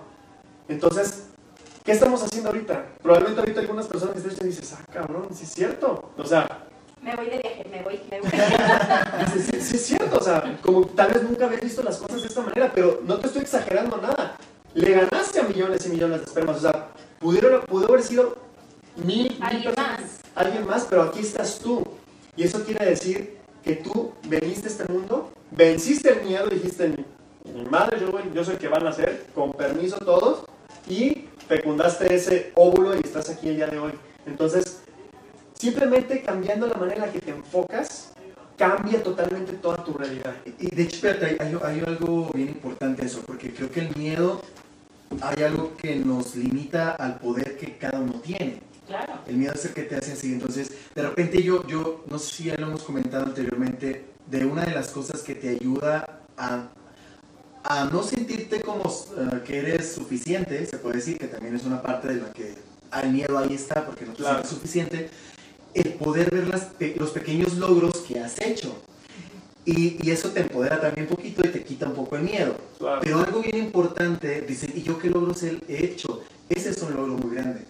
[0.69, 1.23] Entonces,
[1.83, 2.85] ¿qué estamos haciendo ahorita?
[3.01, 6.11] Probablemente ahorita algunas personas que estén dicen, ah, cabrón, sí es cierto.
[6.15, 6.47] O sea,
[7.01, 8.29] Me voy de viaje, me voy, me voy.
[9.33, 12.21] Sí, sí, sí es cierto, o sea, como tal vez nunca habías visto las cosas
[12.21, 14.35] de esta manera, pero no te estoy exagerando nada.
[14.75, 18.35] Le ganaste a millones y millones de espermas, o sea, pudieron, pudo haber sido
[18.95, 20.09] mil, mil Alguien personas, más.
[20.35, 21.83] alguien más, pero aquí estás tú.
[22.37, 27.63] Y eso quiere decir que tú veniste a este mundo, venciste el miedo, dijiste, mi,
[27.69, 30.45] madre, yo, yo soy el que van a nacer, con permiso todos,
[30.87, 33.91] y fecundaste ese óvulo y estás aquí el día de hoy.
[34.25, 34.81] Entonces,
[35.59, 38.13] simplemente cambiando la manera en la que te enfocas,
[38.57, 40.35] cambia totalmente toda tu realidad.
[40.59, 44.41] Y de hecho, espérate, hay- hay algo bien importante eso, porque creo que el miedo,
[45.21, 48.61] hay algo que nos limita al poder que cada uno tiene.
[48.87, 49.13] Claro.
[49.27, 50.33] El miedo es el que te hace así.
[50.33, 54.63] Entonces, de repente yo, yo no sé si ya lo hemos comentado anteriormente, de una
[54.65, 56.67] de las cosas que te ayuda a,
[57.63, 61.81] a no sentirte como eh, que eres suficiente, se puede decir que también es una
[61.81, 62.55] parte de la que
[63.03, 64.35] el miedo ahí está, porque no te Claro.
[64.37, 65.09] sientes suficiente,
[65.73, 68.73] el poder ver las pe- los pequeños logros que has hecho.
[69.65, 72.55] Y, y eso te empodera también un poquito y te quita un poco el miedo.
[72.79, 73.01] Claro.
[73.03, 76.23] Pero algo bien importante, dicen, ¿y yo qué logros he he hecho?
[76.47, 77.65] Ese es un logro muy grande.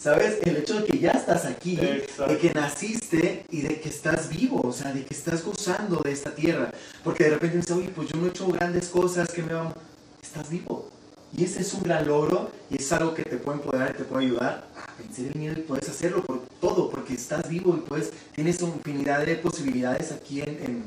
[0.00, 0.38] ¿Sabes?
[0.44, 2.32] El hecho de que ya estás aquí, Exacto.
[2.32, 6.12] de que naciste y de que estás vivo, o sea, de que estás gozando de
[6.12, 6.70] esta tierra.
[7.02, 9.74] Porque de repente dices, oye, pues yo no he hecho grandes cosas, que me van...
[10.22, 10.88] Estás vivo.
[11.36, 14.04] Y ese es un gran logro y es algo que te puede empoderar y te
[14.04, 17.80] puede ayudar a vencer el miedo y puedes hacerlo por todo, porque estás vivo y
[17.80, 20.84] puedes, tienes una infinidad de posibilidades aquí en, en,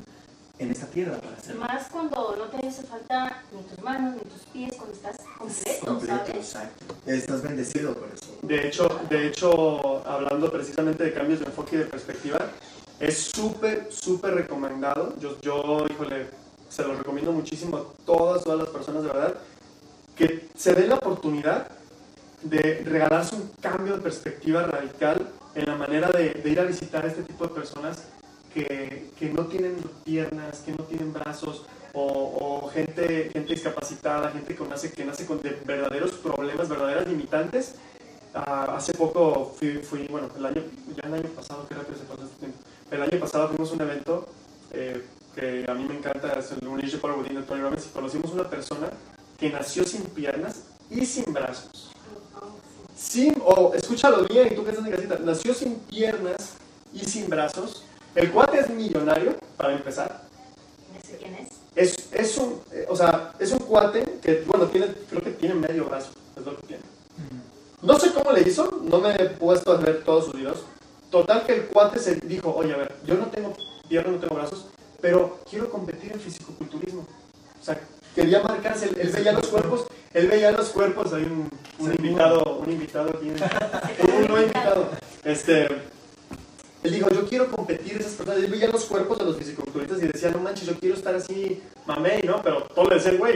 [0.61, 1.61] en esta tierra para hacerlo.
[1.61, 5.85] Más cuando no te hace falta ni tus manos ni tus pies, cuando estás completo,
[5.85, 6.35] Completo, ¿sabes?
[6.35, 6.85] exacto.
[7.07, 8.37] Estás bendecido por eso.
[8.43, 12.39] De hecho, de hecho, hablando precisamente de cambios de enfoque y de perspectiva,
[12.99, 15.15] es súper, súper recomendado.
[15.19, 16.27] Yo, yo, híjole,
[16.69, 19.33] se lo recomiendo muchísimo a todas, todas las personas, de verdad,
[20.15, 21.67] que se den la oportunidad
[22.43, 27.03] de regalarse un cambio de perspectiva radical en la manera de, de ir a visitar
[27.03, 28.03] a este tipo de personas
[28.53, 34.55] que, que no tienen piernas, que no tienen brazos, o, o gente, gente discapacitada, gente
[34.55, 37.75] que nace, que nace con de verdaderos problemas, verdaderas limitantes.
[38.33, 40.63] Ah, hace poco fui, fui, bueno, el año,
[40.95, 42.57] ya el año pasado, qué rápido se pasó este tiempo.
[42.89, 44.27] El año pasado fuimos a un evento
[44.71, 45.03] eh,
[45.35, 48.31] que a mí me encanta, es el Unleash Power Within de Tony Robbins, y conocimos
[48.31, 48.89] una persona
[49.37, 51.91] que nació sin piernas y sin brazos.
[52.95, 56.53] Sin, o escúchalo bien, tú que estás en casita, nació sin piernas
[56.93, 57.83] y sin brazos.
[58.15, 60.21] El cuate es millonario, para empezar.
[60.93, 61.49] No sé quién es.
[61.75, 65.55] Es, es un, eh, o sea, es un cuate que, bueno, tiene, creo que tiene
[65.55, 66.83] medio brazo, es lo que tiene.
[67.81, 70.63] No sé cómo le hizo, no me he puesto a ver todos sus videos.
[71.09, 73.53] Total que el cuate se dijo, oye, a ver, yo no tengo
[73.87, 74.67] piernas, no tengo brazos,
[74.99, 77.01] pero quiero competir en fisicoculturismo.
[77.59, 77.79] O sea,
[78.13, 82.71] quería marcarse, él, él veía los cuerpos, él veía los cuerpos, hay un, invitado, un
[82.71, 83.29] invitado aquí,
[84.03, 84.89] un nuevo invitado.
[85.23, 85.67] Este,
[86.83, 88.43] él dijo, yo quiero competir esas personas.
[88.43, 91.61] Él veía los cuerpos de los fisiculturistas y decía, no manches, yo quiero estar así,
[91.85, 92.41] mamey, ¿no?
[92.41, 93.35] Pero todo le decía, güey,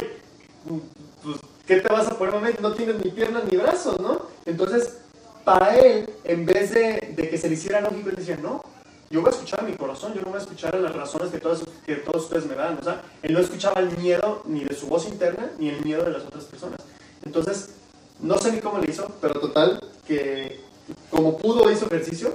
[1.23, 2.55] pues, ¿qué te vas a poner, mamey?
[2.61, 4.21] No tienes ni piernas ni brazos, ¿no?
[4.45, 4.97] Entonces,
[5.43, 8.63] para él, en vez de, de que se le hiciera lógico, él decía, no,
[9.11, 11.63] yo voy a escuchar mi corazón, yo no voy a escuchar las razones que todos,
[11.85, 12.77] que todos ustedes me dan.
[12.79, 16.03] O sea, él no escuchaba el miedo ni de su voz interna, ni el miedo
[16.03, 16.79] de las otras personas.
[17.23, 17.69] Entonces,
[18.19, 20.59] no sé ni cómo le hizo, pero total, que
[21.11, 22.33] como pudo hizo ejercicio,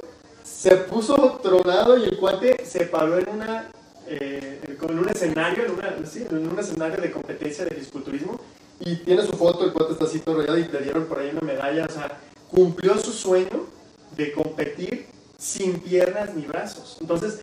[0.61, 3.71] se puso tronado y el cuate se paró en una
[4.07, 8.39] eh, en un escenario, en, una, en un escenario de competencia de fisiculturismo
[8.79, 11.31] y tiene su foto, el cuate está así todo rodeado y le dieron por ahí
[11.31, 12.19] una medalla, o sea,
[12.51, 13.69] cumplió su sueño
[14.15, 15.07] de competir
[15.39, 16.99] sin piernas ni brazos.
[17.01, 17.41] Entonces,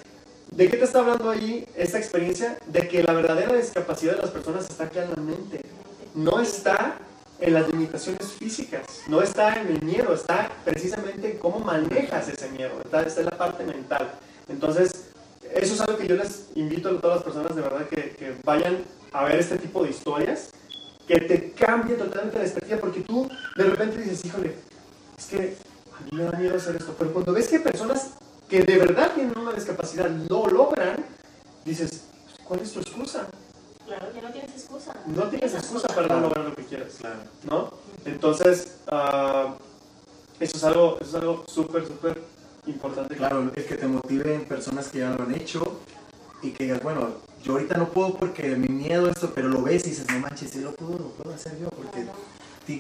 [0.51, 2.60] ¿de qué te está hablando ahí esta experiencia?
[2.67, 5.62] De que la verdadera discapacidad de las personas está acá en la mente,
[6.13, 6.99] no está
[7.39, 12.50] en las limitaciones físicas, no está en el miedo, está precisamente en cómo manejas ese
[12.50, 14.12] miedo, está, está en la parte mental.
[14.50, 15.10] Entonces,
[15.54, 18.84] eso es algo que yo les invito a todas las personas de verdad que, vayan
[19.12, 20.52] a ver este tipo de historias,
[21.08, 24.56] que te cambien totalmente la perspectiva, porque tú de repente dices, híjole,
[25.17, 25.56] es que
[25.97, 28.12] a mí me da miedo hacer esto, pero cuando ves que personas
[28.50, 31.06] que de verdad tienen una discapacidad lo logran,
[31.65, 32.06] dices,
[32.43, 33.28] ¿cuál es tu excusa?
[33.88, 34.93] Claro, que no tienes excusa.
[35.06, 37.19] No tienes excusa para no lograr lo que quieres, claro.
[37.50, 37.71] ¿no?
[38.04, 39.54] Entonces, uh,
[40.41, 42.21] eso es algo, eso es algo súper, súper
[42.65, 43.15] importante.
[43.15, 45.80] Claro, es que te motiven personas que ya lo han hecho
[46.41, 49.88] y que digas, bueno, yo ahorita no puedo porque mi miedo esto, pero lo ves
[49.88, 52.06] y dices, no manches, sí lo puedo, lo puedo hacer yo porque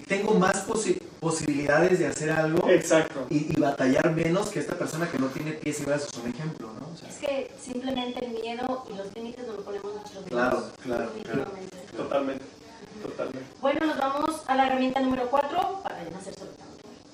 [0.05, 3.25] tengo más posi posibilidades de hacer algo Exacto.
[3.29, 6.69] Y, y, batallar menos que esta persona que no tiene pies y brazos, un ejemplo,
[6.79, 6.89] ¿no?
[6.93, 11.11] O sea, es que simplemente el miedo y los límites nos lo ponemos Claro, claro,
[11.23, 11.45] claro.
[11.95, 12.45] Totalmente,
[13.01, 13.47] totalmente.
[13.61, 16.51] Bueno, nos vamos a la herramienta número 4 para no hacer solo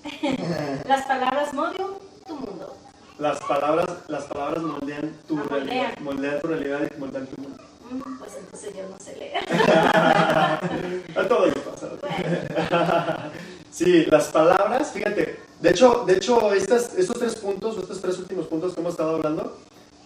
[0.88, 1.92] Las palabras moldean
[2.28, 2.76] tu mundo.
[3.20, 5.98] Las palabras, las palabras moldean tu ah, realidad.
[6.00, 7.64] Moldean tu realidad y moldean tu mundo.
[7.92, 9.44] Mm, pues entonces yo no sé leer.
[11.16, 13.32] a todos nos pasa.
[13.72, 15.40] sí, las palabras, fíjate.
[15.62, 19.16] De hecho, de hecho estas, estos tres puntos, estos tres últimos puntos que hemos estado
[19.16, 19.58] hablando,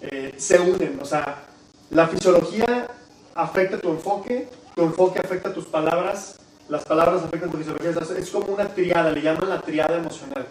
[0.01, 0.99] eh, se unen.
[1.01, 1.43] O sea,
[1.89, 2.87] la fisiología
[3.33, 7.91] afecta tu enfoque, tu enfoque afecta tus palabras, las palabras afectan tu fisiología.
[8.17, 10.47] Es como una triada, le llaman la triada emocional.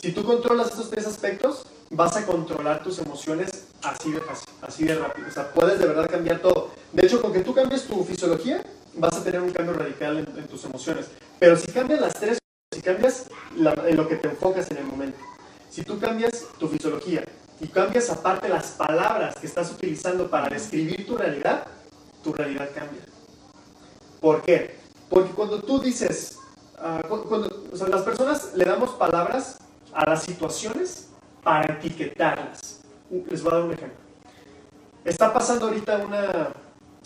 [0.00, 4.84] Si tú controlas estos tres aspectos, vas a controlar tus emociones así de fácil, así
[4.84, 5.26] de rápido.
[5.26, 6.70] O sea, puedes de verdad cambiar todo.
[6.92, 8.62] De hecho, con que tú cambies tu fisiología,
[8.94, 11.06] vas a tener un cambio radical en, tus emociones.
[11.40, 12.38] Pero si cambias las tres,
[12.72, 15.18] si cambias en lo que te enfocas en el momento,
[15.68, 17.24] si tú cambias tu fisiología
[17.60, 21.66] y cambias aparte las palabras que estás utilizando para describir tu realidad,
[22.22, 23.02] tu realidad cambia.
[24.20, 24.76] ¿Por qué?
[25.08, 26.38] Porque cuando tú dices,
[26.78, 29.58] uh, cuando, o sea, las personas le damos palabras
[29.92, 31.08] a las situaciones
[31.42, 32.80] para etiquetarlas.
[33.30, 33.98] Les voy a dar un ejemplo.
[35.04, 36.48] Está pasando ahorita una,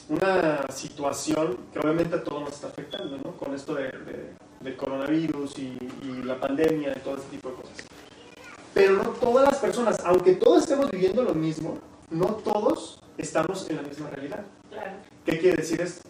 [0.08, 3.36] una situación que obviamente a todos nos está afectando, ¿no?
[3.36, 3.92] Con esto de,
[4.60, 7.74] del coronavirus y, y, la pandemia y todo ese tipo de cosas.
[8.74, 11.78] Pero no todas las personas, aunque todos estemos viviendo lo mismo,
[12.10, 14.44] no todos estamos en la misma realidad.
[14.70, 14.92] Claro.
[15.24, 16.08] ¿Qué quiere decir esto?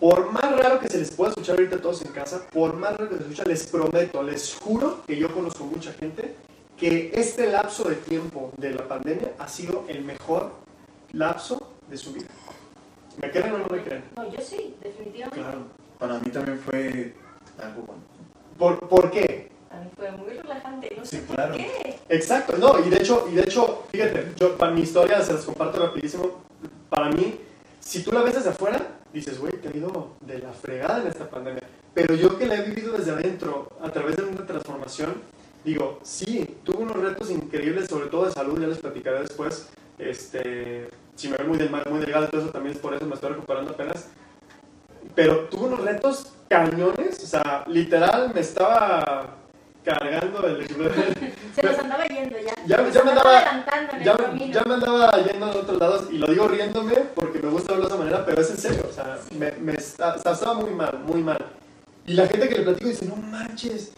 [0.00, 2.96] Por más raro que se les pueda escuchar ahorita a todos en casa, por más
[2.96, 6.34] raro que se escucha, les prometo, les juro que yo conozco mucha gente
[6.76, 10.52] que este lapso de tiempo de la pandemia ha sido el mejor
[11.12, 12.28] lapso de su vida.
[13.20, 14.04] ¿Me creen o no me creen?
[14.16, 15.40] No, yo sí, definitivamente.
[15.40, 15.60] Claro,
[15.98, 17.14] para mí también fue
[17.58, 18.02] algo bueno.
[18.58, 19.50] ¿Por, ¿por qué?
[19.76, 21.52] A mí fue muy relajante, no sé sí, claro.
[21.52, 21.98] por qué.
[22.08, 25.44] Exacto, no, y de hecho, y de hecho, fíjate, yo para mi historia se las
[25.44, 26.40] comparto rapidísimo.
[26.88, 27.38] Para mí,
[27.80, 28.80] si tú la ves desde afuera,
[29.12, 31.62] dices, güey, te ha ido de la fregada en esta pandemia.
[31.92, 35.14] Pero yo que la he vivido desde adentro, a través de una transformación,
[35.62, 39.68] digo, sí, tuve unos retos increíbles, sobre todo de salud, ya les platicaré después.
[39.98, 41.58] Este, si me veo muy,
[41.90, 44.08] muy delgado, todo eso también es por eso, me estoy recuperando apenas.
[45.14, 49.36] Pero tuve unos retos cañones, o sea, literal me estaba
[49.86, 50.66] cargando el...
[51.54, 52.54] Se nos andaba yendo ya.
[52.66, 53.32] Ya, ya me andaba,
[54.02, 54.16] ya,
[54.50, 57.86] ya, me andaba yendo a otros lados y lo digo riéndome porque me gusta verlo
[57.86, 61.22] de esa manera, pero es en serio, o sea, me, me estaba muy mal, muy
[61.22, 61.38] mal.
[62.04, 63.92] Y la gente que le platico dice, no manches,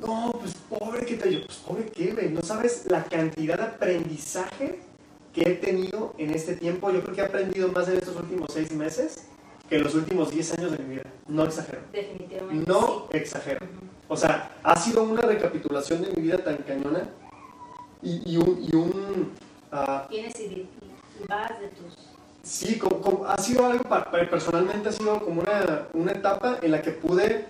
[0.00, 3.64] no, pues pobre que te yo, pues pobre que, güey, no sabes la cantidad de
[3.64, 4.80] aprendizaje
[5.32, 6.90] que he tenido en este tiempo.
[6.90, 9.26] Yo creo que he aprendido más en estos últimos seis meses
[9.70, 11.04] que en los últimos diez años de mi vida.
[11.28, 11.80] No exagero.
[11.92, 12.68] Definitivamente.
[12.68, 13.64] No exagero.
[14.08, 17.08] O sea, ha sido una recapitulación de mi vida tan cañona
[18.02, 18.58] y, y un...
[18.60, 19.32] Y un
[19.72, 20.68] uh, Tienes y,
[21.28, 21.96] vas de tus...
[22.42, 26.72] Sí, como, como, ha sido algo, para, personalmente ha sido como una, una etapa en
[26.72, 27.46] la que pude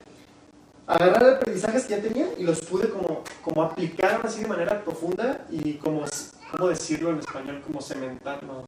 [0.87, 5.47] agarrar aprendizajes que ya tenía y los pude como, como aplicar así de manera profunda
[5.49, 6.05] y como,
[6.51, 7.63] ¿cómo decirlo en español?
[7.65, 8.67] Como cementar, ¿no?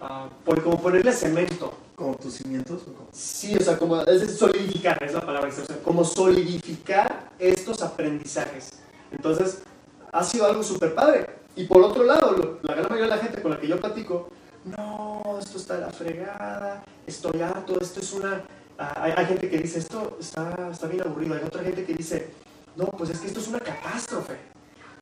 [0.00, 1.72] Uh, por, como ponerle cemento.
[1.96, 2.82] ¿Como tus cimientos?
[3.12, 7.80] Sí, o sea, como es solidificar, es la palabra que se usa, como solidificar estos
[7.82, 8.70] aprendizajes.
[9.12, 9.62] Entonces,
[10.12, 11.26] ha sido algo súper padre.
[11.56, 13.78] Y por otro lado, lo- la gran mayoría de la gente con la que yo
[13.78, 14.28] platico,
[14.64, 18.42] no, esto está de la fregada, estoy harto, esto es una...
[18.78, 21.34] ah, Hay, hay gente que dice, esto está, está bien aburrido.
[21.36, 22.30] Hay otra gente que dice,
[22.74, 24.36] no, pues es que esto es una catástrofe.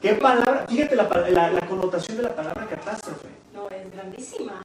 [0.01, 0.67] ¿Qué palabra?
[0.69, 3.29] Fíjate la, la- la connotación de la palabra catástrofe.
[3.55, 4.63] No, es grandísima.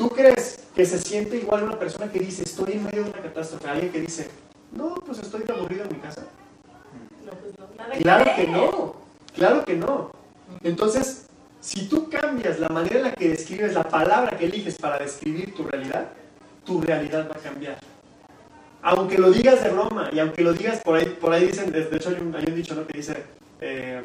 [0.00, 3.20] ¿Tú crees que se siente igual una persona que dice, estoy en medio de una
[3.20, 3.68] catástrofe?
[3.68, 4.30] Alguien que dice,
[4.72, 6.22] no, pues estoy aburrido en mi casa.
[7.22, 8.94] No, pues no, nada Claro que no,
[9.34, 10.10] claro que no.
[10.62, 11.26] Entonces,
[11.60, 15.54] si tú cambias la manera en la que describes la palabra que eliges para describir
[15.54, 16.08] tu realidad,
[16.64, 17.76] tu realidad va a cambiar.
[18.80, 21.84] Aunque lo digas de broma y aunque lo digas por ahí, por ahí dicen, de
[21.84, 22.86] de hecho hay un, hay un dicho ¿no?
[22.86, 23.22] que dice
[23.60, 24.02] eh,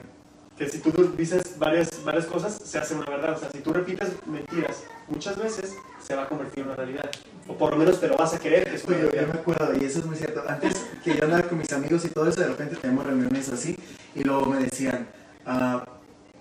[0.58, 3.34] que si tú dices varias, varias cosas, se hace una verdad.
[3.36, 5.74] O sea, si tú repites mentiras muchas veces,
[6.06, 7.10] se va a convertir en una realidad.
[7.48, 9.74] O por lo menos te lo vas a creer que es Oye, yo me acuerdo,
[9.80, 10.44] y eso es muy cierto.
[10.48, 13.76] Antes que yo andaba con mis amigos y todo eso, de repente tenemos reuniones así,
[14.16, 15.08] y luego me decían,
[15.46, 15.86] ah,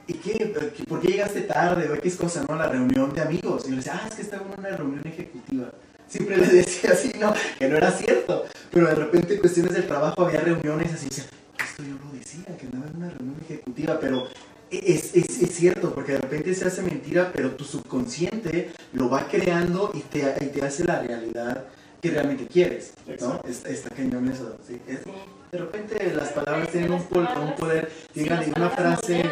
[0.07, 0.33] ¿y qué?
[0.77, 1.89] ¿Qué- ¿Por qué llegaste tarde?
[1.91, 2.57] O X cosa, ¿no?
[2.57, 3.65] La reunión de amigos.
[3.67, 5.71] Y yo decía, ah, es que estaba en una reunión ejecutiva.
[6.07, 7.33] Siempre les decía así, ¿no?
[7.59, 8.45] Que no era cierto.
[8.71, 11.25] Pero de repente, en cuestiones del trabajo, había reuniones así, y decía,
[11.59, 11.83] esto
[12.53, 14.27] que andaba en una reunión ejecutiva, pero
[14.71, 19.27] es, es, es cierto, porque de repente se hace mentira, pero tu subconsciente lo va
[19.29, 21.65] creando y te, y te hace la realidad
[22.03, 23.13] que realmente quieres, ¿no?
[23.15, 23.49] Exacto.
[23.69, 24.79] Está, cañón eso, sí.
[24.87, 25.11] Es- Sí.
[25.53, 29.25] de repente las palabras Es tienen un, palabras- un poder, Sí, tienen las una frase,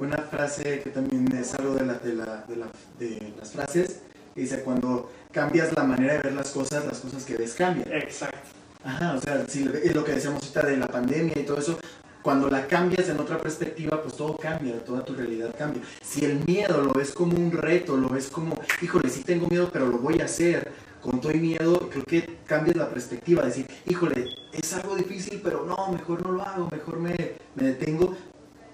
[0.00, 2.66] una frase que también es algo de, la, de, la, de, la,
[2.98, 4.00] de las frases,
[4.34, 7.90] que dice, cuando cambias la manera de ver las cosas, las cosas que ves cambian.
[7.92, 8.38] Exacto.
[8.82, 11.78] Ajá, o sea, si es lo que decíamos ahorita de la pandemia y todo eso,
[12.24, 15.82] cuando la cambias en otra perspectiva, pues todo cambia, toda tu realidad cambia.
[16.02, 19.68] Si el miedo lo ves como un reto, lo ves como, híjole, sí tengo miedo,
[19.70, 20.72] pero lo voy a hacer,
[21.02, 25.66] con todo y miedo, creo que cambias la perspectiva, decir, híjole, es algo difícil, pero
[25.66, 27.14] no, mejor no lo hago, mejor me,
[27.56, 28.16] me detengo,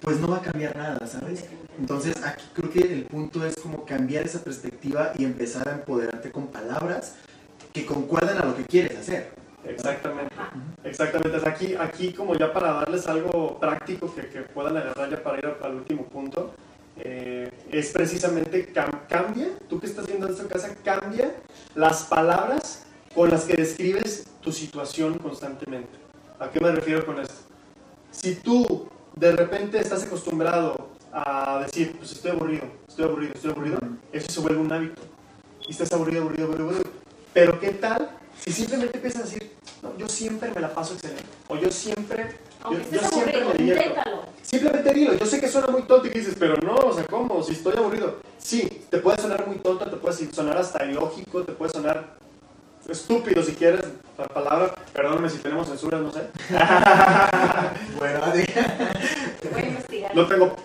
[0.00, 1.46] pues no va a cambiar nada, ¿sabes?
[1.76, 6.30] Entonces aquí creo que el punto es como cambiar esa perspectiva y empezar a empoderarte
[6.30, 7.16] con palabras
[7.72, 9.39] que concuerden a lo que quieres hacer.
[9.66, 10.34] Exactamente.
[10.84, 15.38] Exactamente, aquí, aquí como ya para darles algo práctico que, que puedan agarrar ya para
[15.38, 16.54] ir al último punto,
[16.96, 21.34] eh, es precisamente cam- cambia, tú que estás viendo esto en casa, cambia
[21.74, 22.84] las palabras
[23.14, 25.98] con las que describes tu situación constantemente.
[26.38, 27.34] ¿A qué me refiero con esto?
[28.10, 33.78] Si tú de repente estás acostumbrado a decir, pues estoy aburrido, estoy aburrido, estoy aburrido,
[34.12, 35.02] eso se vuelve un hábito.
[35.68, 36.90] Y estás aburrido, aburrido, aburrido, aburrido.
[37.34, 38.10] Pero ¿qué tal
[38.44, 42.24] si simplemente empiezas a decir, no, yo siempre me la paso excelente, o yo siempre,
[42.24, 43.88] yo, Aunque yo estés siempre aburrido, me divierto.
[43.88, 44.22] inténtalo.
[44.42, 47.04] Simplemente dilo, yo sé que suena muy tonto y que dices, pero no, o sea,
[47.04, 47.42] ¿cómo?
[47.42, 48.20] Si estoy aburrido.
[48.38, 52.16] Sí, te puede sonar muy tonto, te puede sonar hasta ilógico, te puede sonar
[52.88, 53.82] estúpido si quieres,
[54.18, 56.22] la palabra, perdóname si tenemos censura, no sé.
[57.98, 58.20] Bueno,
[59.52, 60.16] Voy a investigar.
[60.16, 60.56] No tengo,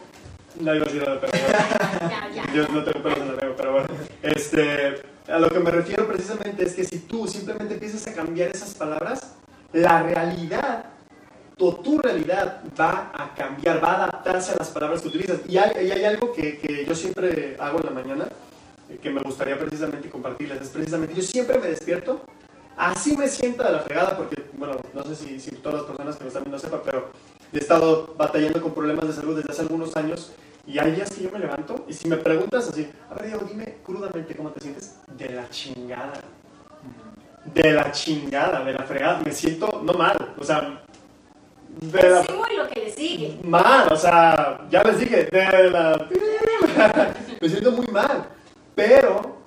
[0.59, 1.57] no iba a decir nada, pero bueno.
[2.09, 2.53] Ya, ya.
[2.53, 3.88] Yo no tengo pelos en la lengua, pero bueno.
[4.23, 8.49] Este, a lo que me refiero precisamente es que si tú simplemente empiezas a cambiar
[8.49, 9.36] esas palabras,
[9.73, 10.86] la realidad,
[11.57, 15.39] tu, tu realidad va a cambiar, va a adaptarse a las palabras que utilizas.
[15.47, 18.28] Y hay, y hay algo que, que yo siempre hago en la mañana,
[18.89, 20.61] eh, que me gustaría precisamente compartirles.
[20.61, 22.21] Es precisamente, yo siempre me despierto,
[22.78, 26.15] así me siento de la fregada, porque, bueno, no sé si, si todas las personas
[26.17, 27.09] que me están viendo sepan, pero
[27.51, 30.32] he estado batallando con problemas de salud desde hace algunos años.
[30.68, 33.45] Y hay días que yo me levanto y si me preguntas así, a ver, Diego,
[33.47, 34.97] dime crudamente cómo te sientes.
[35.16, 36.13] De la chingada.
[37.53, 39.22] De la chingada, de la fregada.
[39.24, 40.82] Me siento, no mal, o sea,
[41.80, 43.38] de la Sigo lo que le sigue.
[43.43, 46.07] mal, o sea, ya les dije, de la...
[47.41, 48.28] me siento muy mal,
[48.74, 49.38] pero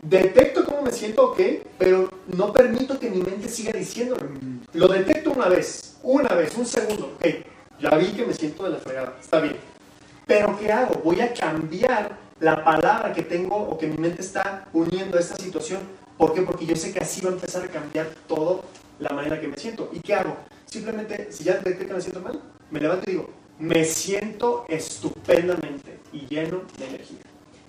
[0.00, 1.40] detecto cómo me siento, ok,
[1.76, 4.28] pero no permito que mi mente siga diciéndolo.
[4.72, 7.26] Lo detecto una vez, una vez, un segundo, ok,
[7.80, 9.73] ya vi que me siento de la fregada, está bien.
[10.26, 11.00] Pero ¿qué hago?
[11.04, 15.36] Voy a cambiar la palabra que tengo o que mi mente está uniendo a esta
[15.36, 15.80] situación.
[16.16, 16.42] ¿Por qué?
[16.42, 18.64] Porque yo sé que así va a empezar a cambiar todo
[18.98, 19.90] la manera que me siento.
[19.92, 20.36] ¿Y qué hago?
[20.66, 26.00] Simplemente, si ya detecto que me siento mal, me levanto y digo, me siento estupendamente
[26.12, 27.20] y lleno de energía.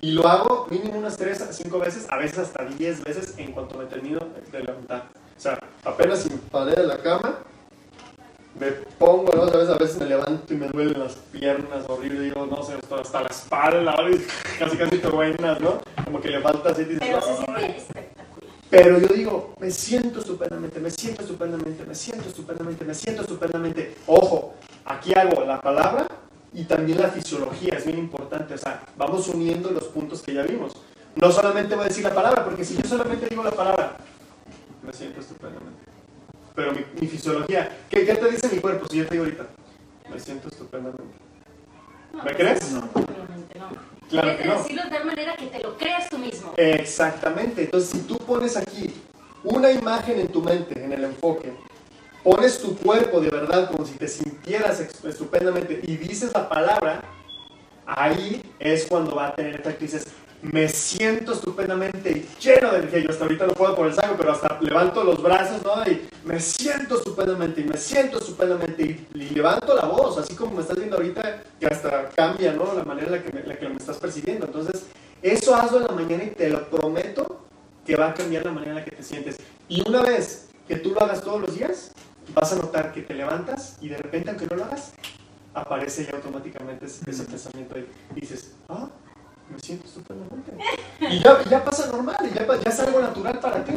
[0.01, 3.51] Y lo hago mínimo unas 3 a 5 veces, a veces hasta 10 veces en
[3.51, 4.19] cuanto me termino
[4.51, 5.09] de levantar.
[5.37, 7.39] O sea, apenas me paré de la cama,
[8.59, 9.47] me pongo, ¿no?
[9.49, 9.69] ¿Sabes?
[9.69, 13.21] A veces me levanto y me duelen las piernas horrible, digo, no sé, esto hasta
[13.21, 13.95] la espalda,
[14.59, 15.79] casi casi te buenas, ¿no?
[16.05, 17.35] Como que le falta así, dices, Pero se "Ay".
[17.45, 18.55] siente espectacular.
[18.69, 23.95] Pero yo digo, me siento estupendamente, me siento estupendamente, me siento estupendamente, me siento estupendamente.
[24.07, 24.53] Ojo,
[24.85, 26.07] aquí hago la palabra
[26.53, 28.53] y también la fisiología, es bien importante.
[28.53, 30.71] O sea, vamos uniendo los puntos que ya vimos.
[31.15, 33.97] No solamente voy a decir la palabra, porque si yo solamente digo la palabra,
[34.83, 35.84] me siento estupendamente.
[36.55, 39.45] Pero mi, mi fisiología, ¿qué, ¿qué te dice mi cuerpo si yo te digo ahorita?
[40.09, 41.03] Me siento estupendamente.
[42.13, 42.71] No, ¿Me crees?
[42.71, 42.89] No.
[42.93, 43.69] Obviamente no.
[44.09, 44.57] Claro que no.
[44.57, 46.53] decirlo de tal manera que te lo creas tú mismo.
[46.55, 47.63] Exactamente.
[47.63, 48.93] Entonces, si tú pones aquí
[49.43, 51.53] una imagen en tu mente, en el enfoque,
[52.23, 57.03] pones tu cuerpo de verdad como si te sintieras estupendamente y dices la palabra,
[57.85, 60.07] ahí es cuando va a tener efecto y dices,
[60.51, 62.99] me siento estupendamente lleno de energía.
[62.99, 65.91] Yo hasta ahorita no puedo por el saco, pero hasta levanto los brazos, ¿no?
[65.91, 70.55] Y me siento estupendamente, y me siento estupendamente, y, y levanto la voz, así como
[70.55, 72.73] me estás viendo ahorita, que hasta cambia, ¿no?
[72.73, 74.45] La manera en la que me, la que me estás percibiendo.
[74.45, 74.85] Entonces,
[75.21, 77.45] eso hazlo en la mañana y te lo prometo
[77.85, 79.37] que va a cambiar la manera en la que te sientes.
[79.67, 81.91] Y una vez que tú lo hagas todos los días,
[82.33, 84.93] vas a notar que te levantas y de repente, aunque no lo hagas,
[85.53, 87.87] aparece ya automáticamente ese, ese pensamiento ahí.
[88.15, 88.89] Y dices, ah,
[89.51, 90.51] me siento estupendamente.
[91.09, 93.73] Y ya, ya pasa normal, ya, ya es algo natural para ti.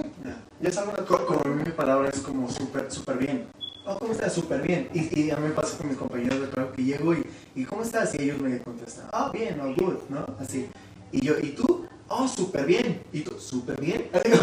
[0.61, 1.27] Ya es algo natural.
[1.27, 3.47] Co- Como mi palabra es como súper, súper bien.
[3.85, 4.33] Oh, ¿cómo estás?
[4.35, 4.89] Súper bien.
[4.93, 7.65] Y, y a mí me pasa con mis compañeros de trabajo que llego y, y
[7.65, 8.15] ¿cómo estás?
[8.15, 10.25] Y ellos me contestan, oh, bien, oh, good, ¿no?
[10.39, 10.69] Así.
[11.13, 11.87] Y yo, ¿y tú?
[12.09, 13.03] Oh, súper bien.
[13.13, 13.39] ¿Y tú?
[13.39, 14.09] ¿Súper bien?
[14.25, 14.39] Bien.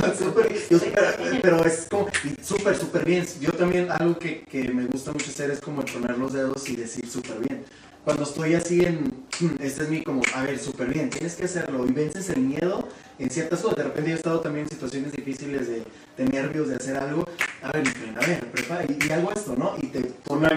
[0.70, 2.08] Yo, pero, pero es como,
[2.42, 3.26] súper, súper bien.
[3.40, 6.76] Yo también, algo que, que me gusta mucho hacer es como poner los dedos y
[6.76, 7.66] decir súper bien.
[8.06, 9.26] Cuando estoy así en,
[9.60, 12.88] este es mi como, a ver, súper bien, tienes que hacerlo y vences el miedo
[13.20, 13.78] en ciertas cosas.
[13.78, 15.84] De repente yo he estado también en situaciones difíciles de,
[16.18, 17.28] de nervios, de hacer algo.
[17.64, 17.84] A ver,
[18.16, 19.74] a ver, prepara y, y hago esto, ¿no?
[19.82, 20.48] Y te pone,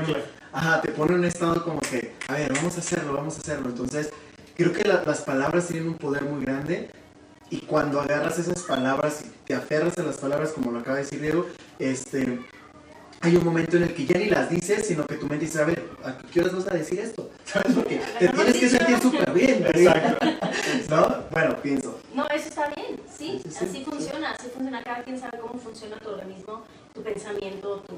[0.53, 3.41] ajá, te pone en un estado como que, a ver, vamos a hacerlo, vamos a
[3.41, 3.71] hacerlo.
[3.71, 4.11] Entonces,
[4.57, 6.91] creo que la- las palabras tienen un poder muy grande
[7.51, 11.05] y cuando agarras esas palabras y te aferras a las palabras, como lo acaba de
[11.05, 11.47] decir Diego,
[11.79, 12.41] este,
[13.21, 15.61] hay un momento en el que ya ni las dices, sino que tu mente dice,
[15.61, 17.31] a ver, ¿a qué horas vas a decir esto?
[17.45, 17.75] ¿Sabes?
[17.75, 20.27] Porque te tienes que sentir súper bien, Exacto.
[20.91, 21.25] ¿no?
[21.31, 22.01] Bueno, pienso.
[22.15, 23.85] No, eso está bien, sí, Sí, sí, así sí.
[23.89, 24.83] funciona, así funciona.
[24.83, 26.65] Cada quien sabe cómo funciona tu organismo,
[26.95, 27.97] tu pensamiento, tu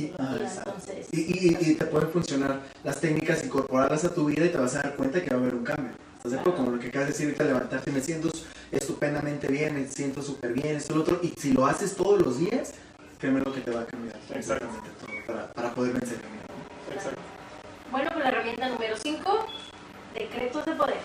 [0.00, 1.06] Y, ah, entonces.
[1.12, 4.74] Y, y- y te pueden funcionar las técnicas, incorporarlas a tu vida y te vas
[4.74, 5.92] a dar cuenta que va a haber un cambio.
[6.16, 6.58] ¿Estás de acuerdo?
[6.58, 8.28] Como lo que acabas de decir ahorita, levantarte, me siento
[8.72, 11.20] estupendamente bien, me siento súper bien, esto, lo otro.
[11.22, 12.72] Y si lo haces todos los días,
[13.18, 14.16] créeme lo que te va a cambiar.
[14.34, 14.66] Exacto.
[15.26, 16.44] para, para poder vencer el miedo.
[16.94, 17.20] Exacto.
[17.90, 19.46] Bueno, pues la herramienta número 5,
[20.14, 20.96] decretos de poder.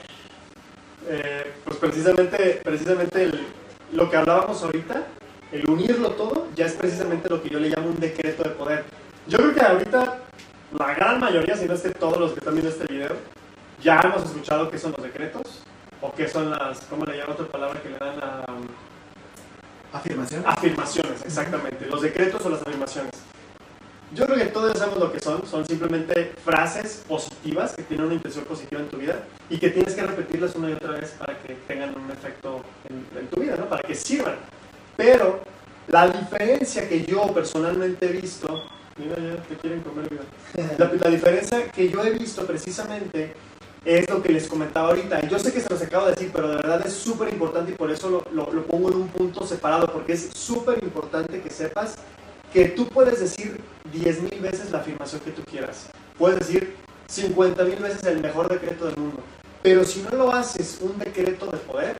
[1.08, 3.46] Eh, pues precisamente, precisamente el-
[3.94, 5.04] lo que hablábamos ahorita,
[5.52, 8.86] el unirlo todo, ya es precisamente lo que yo le llamo un decreto de poder.
[9.28, 10.18] Yo creo que ahorita
[10.78, 13.16] la gran mayoría, si no es que todos los que están viendo este video,
[13.82, 15.64] ya hemos escuchado qué son los decretos,
[16.02, 18.46] o qué son las, ¿cómo le llaman otra palabra que le dan a
[19.94, 20.44] ¿Afirmación?
[20.46, 21.26] afirmaciones?
[21.26, 23.12] Exactamente, los decretos o las afirmaciones.
[24.14, 28.16] Yo creo que todos sabemos lo que son, son simplemente frases positivas que tienen una
[28.16, 31.38] intención positiva en tu vida y que tienes que repetirlas una y otra vez para
[31.40, 33.70] que tengan un efecto en, en tu vida, ¿no?
[33.70, 34.36] Para que sirvan.
[34.98, 35.42] Pero
[35.88, 38.64] la diferencia que yo personalmente he visto,
[38.98, 40.24] mira ya te quieren comer vida.
[40.78, 43.34] La, la diferencia que yo he visto precisamente
[43.86, 45.22] es lo que les comentaba ahorita.
[45.28, 47.76] Yo sé que se los acabo de decir, pero de verdad es súper importante y
[47.76, 51.50] por eso lo, lo- lo pongo en un punto separado, porque es súper importante que
[51.50, 51.96] sepas
[52.54, 53.60] que tú puedes decir
[53.94, 55.88] 10.000 veces la afirmación que tú quieras.
[56.18, 56.76] Puedes decir
[57.10, 59.20] 50.000 veces el mejor decreto del mundo.
[59.64, 61.98] Pero si no lo haces un decreto de poder,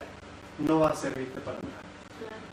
[0.58, 1.80] no va a servirte para nada.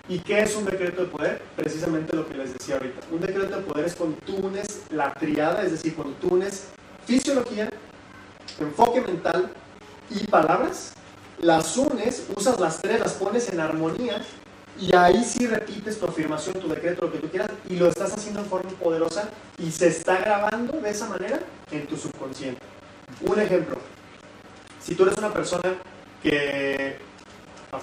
[0.07, 1.41] ¿Y qué es un decreto de poder?
[1.55, 3.01] Precisamente lo que les decía ahorita.
[3.11, 6.63] Un decreto de poder es cuando tú unes la triada, es decir, cuando tú unes
[7.05, 7.69] fisiología,
[8.64, 9.51] enfoque mental
[10.10, 10.93] y palabras,
[11.39, 14.22] las unes, usas las tres, las pones en armonía
[14.80, 18.14] y ahí sí repites tu afirmación, tu decreto, lo que tú quieras y lo estás
[18.14, 21.39] haciendo en forma poderosa y se está grabando de esa manera
[21.72, 22.62] en tu subconsciente.
[23.22, 23.78] Un ejemplo,
[24.82, 25.76] si tú eres una persona
[26.24, 26.97] que,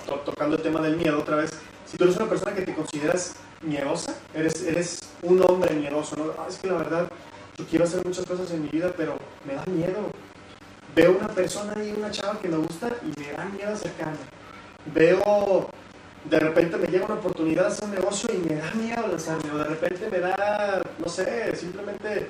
[0.07, 1.51] to- tocando el tema del miedo otra vez,
[1.87, 6.33] si tú eres una persona que te consideras miedosa, eres, eres un hombre miedoso, ¿no?
[6.39, 7.09] "Ah, es que la verdad,
[7.59, 9.17] yo quiero hacer muchas cosas en mi vida, pero
[9.47, 10.11] me da miedo.
[10.97, 14.17] Veo una persona y una chava que me gusta y me da miedo acercarme.
[14.95, 15.69] Veo,
[16.25, 19.51] de repente me llega una oportunidad de hacer un negocio y me da miedo lanzarme.
[19.53, 22.29] O de repente me da, no sé, simplemente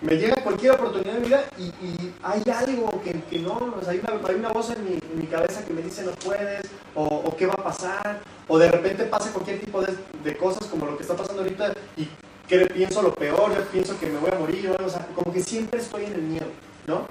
[0.00, 3.92] me llega cualquier oportunidad mi vida y, y hay algo que, que no, o sea,
[3.92, 6.62] hay, una, hay una voz en mi, en mi cabeza que me dice no puedes,
[6.94, 9.92] o, o qué va a pasar, o de repente pasa cualquier tipo de,
[10.24, 12.08] de cosas como lo que está pasando ahorita y
[12.48, 15.06] que pienso lo peor, yo pienso que me voy a morir, o, algo, o sea,
[15.14, 16.46] como que siempre estoy en el miedo,
[16.86, 17.06] ¿no?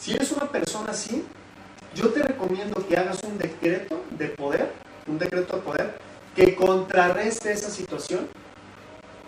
[0.00, 1.26] Si eres una persona así,
[1.94, 4.72] yo te recomiendo que hagas un decreto de poder,
[5.06, 5.98] un decreto de poder,
[6.34, 8.26] que contrarreste esa situación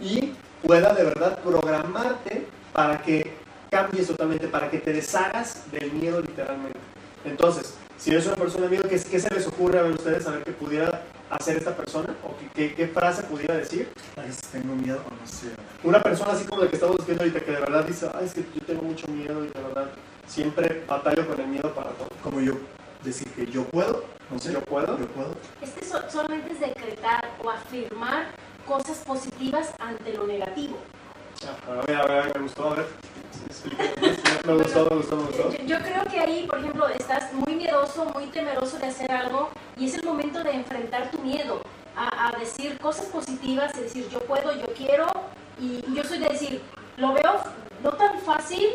[0.01, 0.33] y
[0.67, 3.35] pueda de verdad programarte para que
[3.71, 6.79] cambies totalmente, para que te deshagas del miedo literalmente.
[7.27, 10.27] Entonces, si eres una persona de miedo, ¿qué, qué se les ocurre a ver ustedes
[10.27, 12.17] a ver qué pudiera hacer esta persona?
[12.25, 13.93] ¿O qué, frase pudiera decir?
[14.51, 15.49] Tengo miedo no sé.
[15.85, 18.33] Una persona así como la que estamos viendo ahorita, que de verdad dice, Ay, es
[18.33, 19.91] que yo tengo mucho miedo y de verdad
[20.27, 22.09] siempre batallo con el miedo para todo.
[22.23, 22.55] Como yo
[23.03, 24.99] decir que yo puedo, no sé, Yo puedo.
[24.99, 25.35] yo puedo.
[25.61, 28.27] Este so- solamente es decretar o afirmar
[28.67, 30.77] cosas positivas ante lo negativo.
[31.43, 32.87] Ajá, A ver, a ver, me gustó, a ver.
[34.47, 35.51] Me gustó, me gustó, me gustó.
[35.53, 39.51] Yo, yo creo que ahí, por ejemplo, estás muy miedoso, muy temeroso de hacer algo
[39.77, 41.61] y es el momento de enfrentar tu miedo,
[41.97, 45.07] a, a decir cosas positivas, de decir yo puedo, yo quiero
[45.61, 46.63] y yo soy de decir,
[46.97, 47.41] lo veo
[47.83, 48.67] no tan fácil,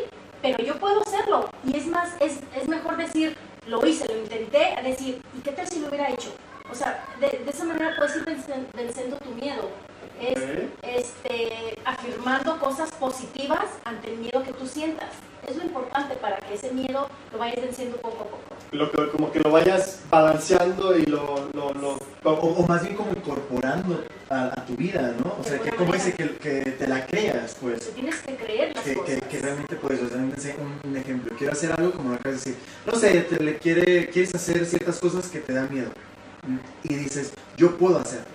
[0.42, 1.50] pero yo puedo hacerlo.
[1.64, 3.36] Y es más, es, es mejor decir,
[3.66, 6.32] lo hice, lo intenté, a decir, ¿y qué tal si lo hubiera hecho?
[6.70, 8.24] O sea, de, de esa manera puedes ir
[8.74, 9.70] venciendo tu miedo.
[10.20, 10.38] Es,
[10.82, 15.10] este, afirmando cosas positivas ante el miedo que tú sientas.
[15.46, 18.38] Es lo importante para que ese miedo lo vayas venciendo poco a poco.
[18.72, 21.48] Lo que, como que lo vayas balanceando y lo...
[21.54, 25.36] lo, lo O, o más bien como incorporando a, a tu vida, ¿no?
[25.40, 27.94] O sea, que como dice, que, que te la creas, Te pues.
[27.94, 29.14] tienes que creer las Que, cosas.
[29.14, 31.34] que, que realmente puedes, o sea, un, un ejemplo.
[31.38, 32.62] Quiero hacer algo como lo acabas de decir.
[32.86, 35.90] No sé, te le quiere, quieres hacer ciertas cosas que te dan miedo.
[36.82, 38.26] Y dices, yo puedo hacerlo.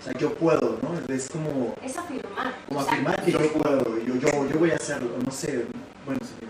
[0.00, 1.14] O sea, yo puedo, ¿no?
[1.14, 2.54] Es como, Es afirmar.
[2.68, 5.10] como afirmar que yo puedo, yo, yo, yo voy a hacerlo.
[5.24, 5.64] No sé,
[6.06, 6.46] bueno, sí.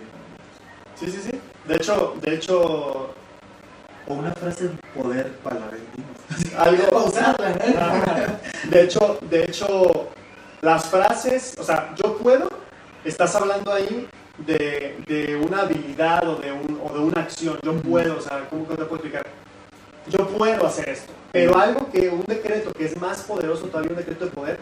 [1.04, 1.40] Sí, sí, sí.
[1.66, 3.14] De hecho, de hecho,
[4.06, 6.14] O una frase de poder para la vendimos.
[6.58, 7.08] algo...
[7.78, 8.38] Ajá.
[8.68, 10.08] De hecho, de hecho,
[10.60, 12.48] las frases, o sea, yo puedo,
[13.04, 17.58] estás hablando ahí de, de una habilidad o de, un, o de una acción.
[17.62, 19.26] Yo puedo, o sea, ¿cómo que te puedo explicar?
[20.06, 21.12] Yo puedo hacer esto.
[21.32, 24.58] Pero algo que un decreto que es más poderoso todavía, un decreto de poder,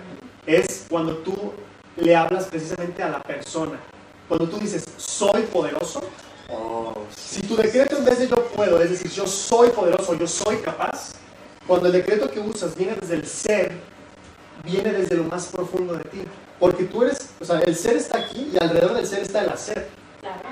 [0.47, 1.53] es cuando tú
[1.97, 3.79] le hablas precisamente a la persona.
[4.33, 6.01] Cuando tú dices, soy poderoso,
[6.49, 10.27] Oh, si tu decreto en vez de yo puedo, es decir, yo soy poderoso, yo
[10.27, 11.13] soy capaz,
[11.67, 13.73] cuando el decreto que usas viene desde el ser,
[14.65, 16.23] viene desde lo más profundo de ti.
[16.59, 19.51] Porque tú eres, o sea, el ser está aquí y alrededor del ser está el
[19.51, 19.89] hacer.
[20.21, 20.49] Claro.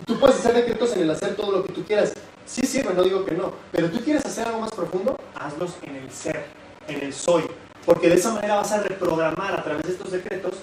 [0.00, 2.12] Y tú puedes hacer decretos en el hacer todo lo que tú quieras.
[2.44, 3.52] Sí sirve, no digo que no.
[3.70, 6.44] Pero tú quieres hacer algo más profundo, hazlos en el ser,
[6.88, 7.44] en el soy.
[7.86, 10.54] Porque de esa manera vas a reprogramar a través de estos decretos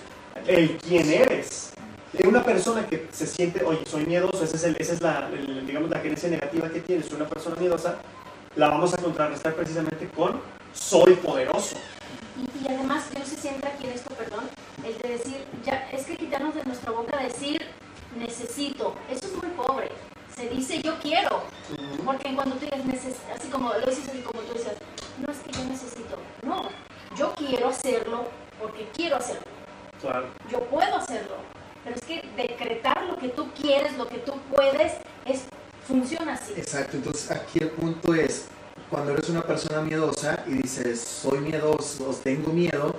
[0.45, 1.72] el quién eres.
[2.24, 5.66] Una persona que se siente, oye, soy miedoso, esa es, el- esa es la, el-
[5.66, 7.97] digamos, la creencia negativa que tienes, soy una persona miedosa,
[8.55, 10.41] la vamos a contrarrestar precisamente con
[10.74, 11.76] soy poderoso.
[12.38, 14.45] Y, y además, yo no sé si entra aquí en esto, perdón,
[14.84, 17.62] el de decir, ya, es que quitarnos de nuestra boca decir
[18.18, 18.95] necesito.
[19.10, 19.89] Eso es muy pobre.
[20.36, 21.43] Se dice yo quiero.
[22.05, 24.74] Porque cuando tú dices, así como lo dices así como tú dices,
[25.26, 26.18] no es que yo necesito.
[26.43, 26.70] No,
[27.18, 28.26] yo quiero hacerlo
[28.60, 29.43] porque quiero hacerlo.
[30.01, 30.28] Claro.
[30.51, 31.36] Yo puedo hacerlo.
[31.84, 34.94] Pero es que decretar lo que tú quieres, lo que tú puedes,
[35.26, 35.44] es,
[35.88, 36.54] funciona así.
[36.58, 38.46] Exacto, entonces aquí el punto es,
[38.90, 42.96] cuando eres una persona miedosa y dices, soy miedoso, o tengo miedo,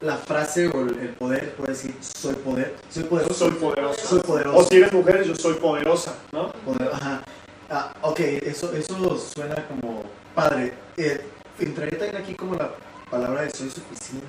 [0.00, 4.06] la frase o el poder puede decir, soy poder, soy poderoso, Soy poderoso.
[4.06, 6.52] soy O si eres mujer, yo soy poderosa, ¿no?
[6.52, 7.22] Poder- ajá.
[7.70, 10.02] Ah, ok, eso, eso suena como
[10.34, 10.72] padre.
[10.96, 11.20] Eh,
[11.58, 12.70] ¿Entraría también aquí como la
[13.10, 14.26] palabra de soy suficiente?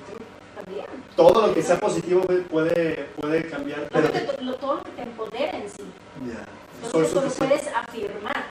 [1.16, 3.80] Todo lo que sea positivo puede, puede cambiar.
[3.88, 5.82] Todo Pero- lo, que, lo- todo lo que te empodera en sí.
[6.26, 8.46] Ya, Todo eso lo puedes afirmar.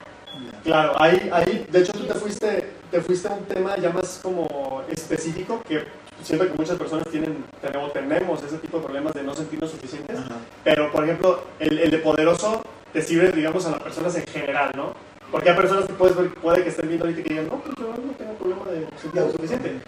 [0.52, 0.60] ya.
[0.62, 4.20] Claro, ahí, ahí, de hecho tú te fuiste, te fuiste a un tema ya más
[4.22, 5.84] como específico que
[6.22, 10.18] siento que muchas personas tienen, tenemos, tenemos ese tipo de problemas de no sentirnos suficientes.
[10.18, 10.36] Ajá.
[10.62, 14.70] Pero, por ejemplo, el, el de poderoso te sirve, digamos, a las personas en general,
[14.76, 14.92] ¿no?
[15.30, 17.60] Porque hay personas que puedes ver, puede que estén viendo ahorita y que digan, no,
[17.60, 19.80] pues yo no tengo problema de sentirme suficiente.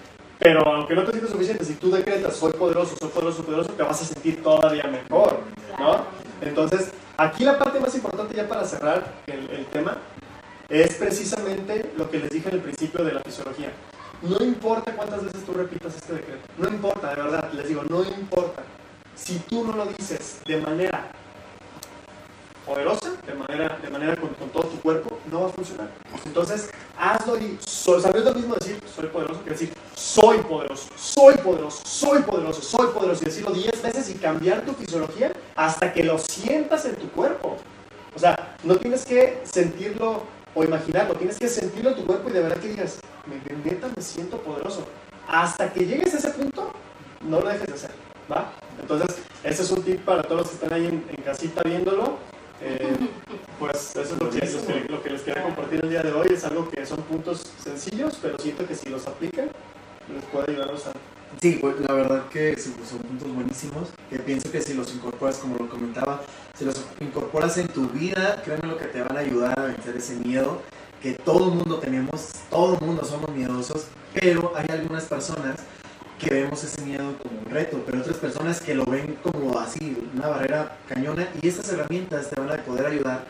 [0.42, 3.82] Pero aunque no te sientas suficiente, si tú decretas, soy poderoso, soy poderoso, poderoso, te
[3.84, 5.38] vas a sentir todavía mejor,
[5.78, 6.04] ¿no?
[6.40, 9.98] Entonces, aquí la parte más importante ya para cerrar el tema
[10.68, 13.70] es precisamente lo que les dije en el principio de la fisiología.
[14.22, 18.02] No importa cuántas veces tú repitas este decreto, no importa, de verdad, les digo, no
[18.02, 18.62] importa.
[19.14, 21.12] Si tú no lo dices de manera
[22.66, 25.88] poderosa, de manera, de manera con, con todo tu cuerpo, no va a funcionar.
[26.24, 31.36] Entonces, hazlo y soy, ¿sabes lo mismo decir soy poderoso que decir soy poderoso, soy
[31.36, 36.04] poderoso, soy poderoso, soy poderoso y decirlo 10 veces y cambiar tu fisiología hasta que
[36.04, 37.56] lo sientas en tu cuerpo.
[38.14, 40.22] O sea, no tienes que sentirlo
[40.54, 43.88] o imaginarlo, tienes que sentirlo en tu cuerpo y de verdad que digas, me, neta
[43.94, 44.86] me siento poderoso.
[45.26, 46.72] Hasta que llegues a ese punto,
[47.22, 47.90] no lo dejes de hacer,
[48.30, 48.52] ¿va?
[48.80, 52.18] Entonces, ese es un tip para todos los que están ahí en, en casita viéndolo.
[52.64, 52.96] Eh,
[53.58, 54.30] pues eso es lo
[55.02, 56.28] que, les quería compartir el día de hoy.
[56.30, 59.50] Es algo que son puntos sencillos, pero siento que si los aplican,
[60.12, 60.92] les puede ayudarlos a...
[61.40, 65.56] Sí, la verdad que pues, son puntos buenísimos, que pienso que si los incorporas, como
[65.56, 66.22] lo comentaba,
[66.56, 69.96] si los incorporas en tu vida, créeme lo que te van a ayudar a vencer
[69.96, 70.60] ese miedo,
[71.02, 75.56] que todo el mundo tenemos, todo el mundo somos miedosos, pero hay algunas personas
[76.22, 79.96] que vemos ese miedo como un reto, pero otras personas que lo ven como así,
[80.14, 83.24] una barrera cañona, y estas herramientas te van a poder ayudar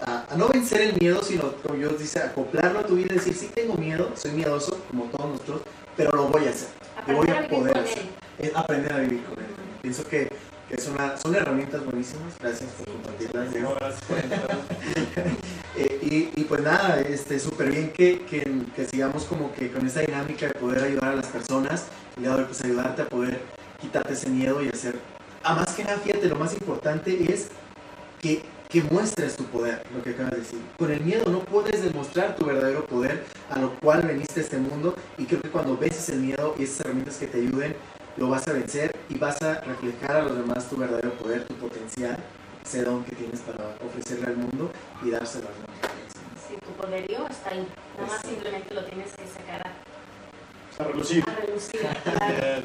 [0.00, 3.14] a, a no vencer el miedo, sino, como Dios dice, acoplarlo a tu vida y
[3.14, 5.62] decir, sí tengo miedo, soy miedoso, como todos nosotros,
[5.96, 6.68] pero lo voy a hacer.
[7.06, 8.02] Lo voy a poder hacer.
[8.38, 9.50] Es aprender a vivir con él.
[9.82, 10.28] Pienso que,
[10.68, 12.34] que es una, son herramientas buenísimas.
[12.38, 13.54] Gracias por compartirlas.
[13.56, 13.74] No.
[15.76, 19.86] Eh, y, y pues nada, este, súper bien que, que, que sigamos como que con
[19.86, 21.84] esa dinámica de poder ayudar a las personas,
[22.20, 23.40] y de hoy pues ayudarte a poder
[23.80, 24.98] quitarte ese miedo y hacer,
[25.42, 27.48] a más que nada, fíjate, lo más importante es
[28.20, 30.60] que, que muestres tu poder, lo que acabas de decir.
[30.78, 34.58] Con el miedo no puedes demostrar tu verdadero poder a lo cual veniste a este
[34.58, 37.74] mundo y creo que cuando vences el miedo y esas herramientas que te ayuden,
[38.16, 41.54] lo vas a vencer y vas a reflejar a los demás tu verdadero poder, tu
[41.54, 42.18] potencial,
[42.62, 44.70] ese don que tienes para ofrecerle al mundo
[45.02, 45.80] y dárselo a los demás.
[46.46, 47.66] Sí, tu poderío está ahí.
[47.96, 49.79] Nada más simplemente lo tienes que sacar a,
[50.80, 51.24] A relucir.
[51.28, 51.80] a relucir.
[52.04, 52.34] claro.
[52.34, 52.64] Eh,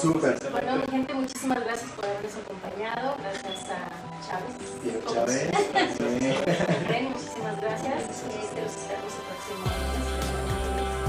[0.00, 0.38] Súper.
[0.52, 3.16] Bueno, mi gente, muchísimas gracias por habernos acompañado.
[3.18, 3.88] Gracias a
[4.26, 4.54] Chávez.
[4.82, 5.50] Diego Como Chávez.
[6.88, 8.02] Ren, muchísimas gracias.
[8.28, 10.04] Este, los esperamos el próximo lunes.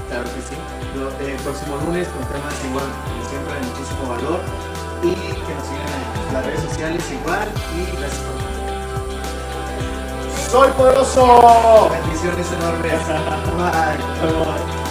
[0.08, 0.56] Claro que sí.
[0.96, 4.40] Lo- El próximo lunes con temas igual, como siempre, de muchísimo valor.
[5.02, 7.48] Y que nos sigan en las redes sociales igual.
[7.76, 8.40] Y gracias por
[10.50, 11.90] ¡Soy poderoso!
[11.90, 13.00] Bendiciones enormes.
[13.06, 13.98] Bye.
[14.22, 14.89] Luego.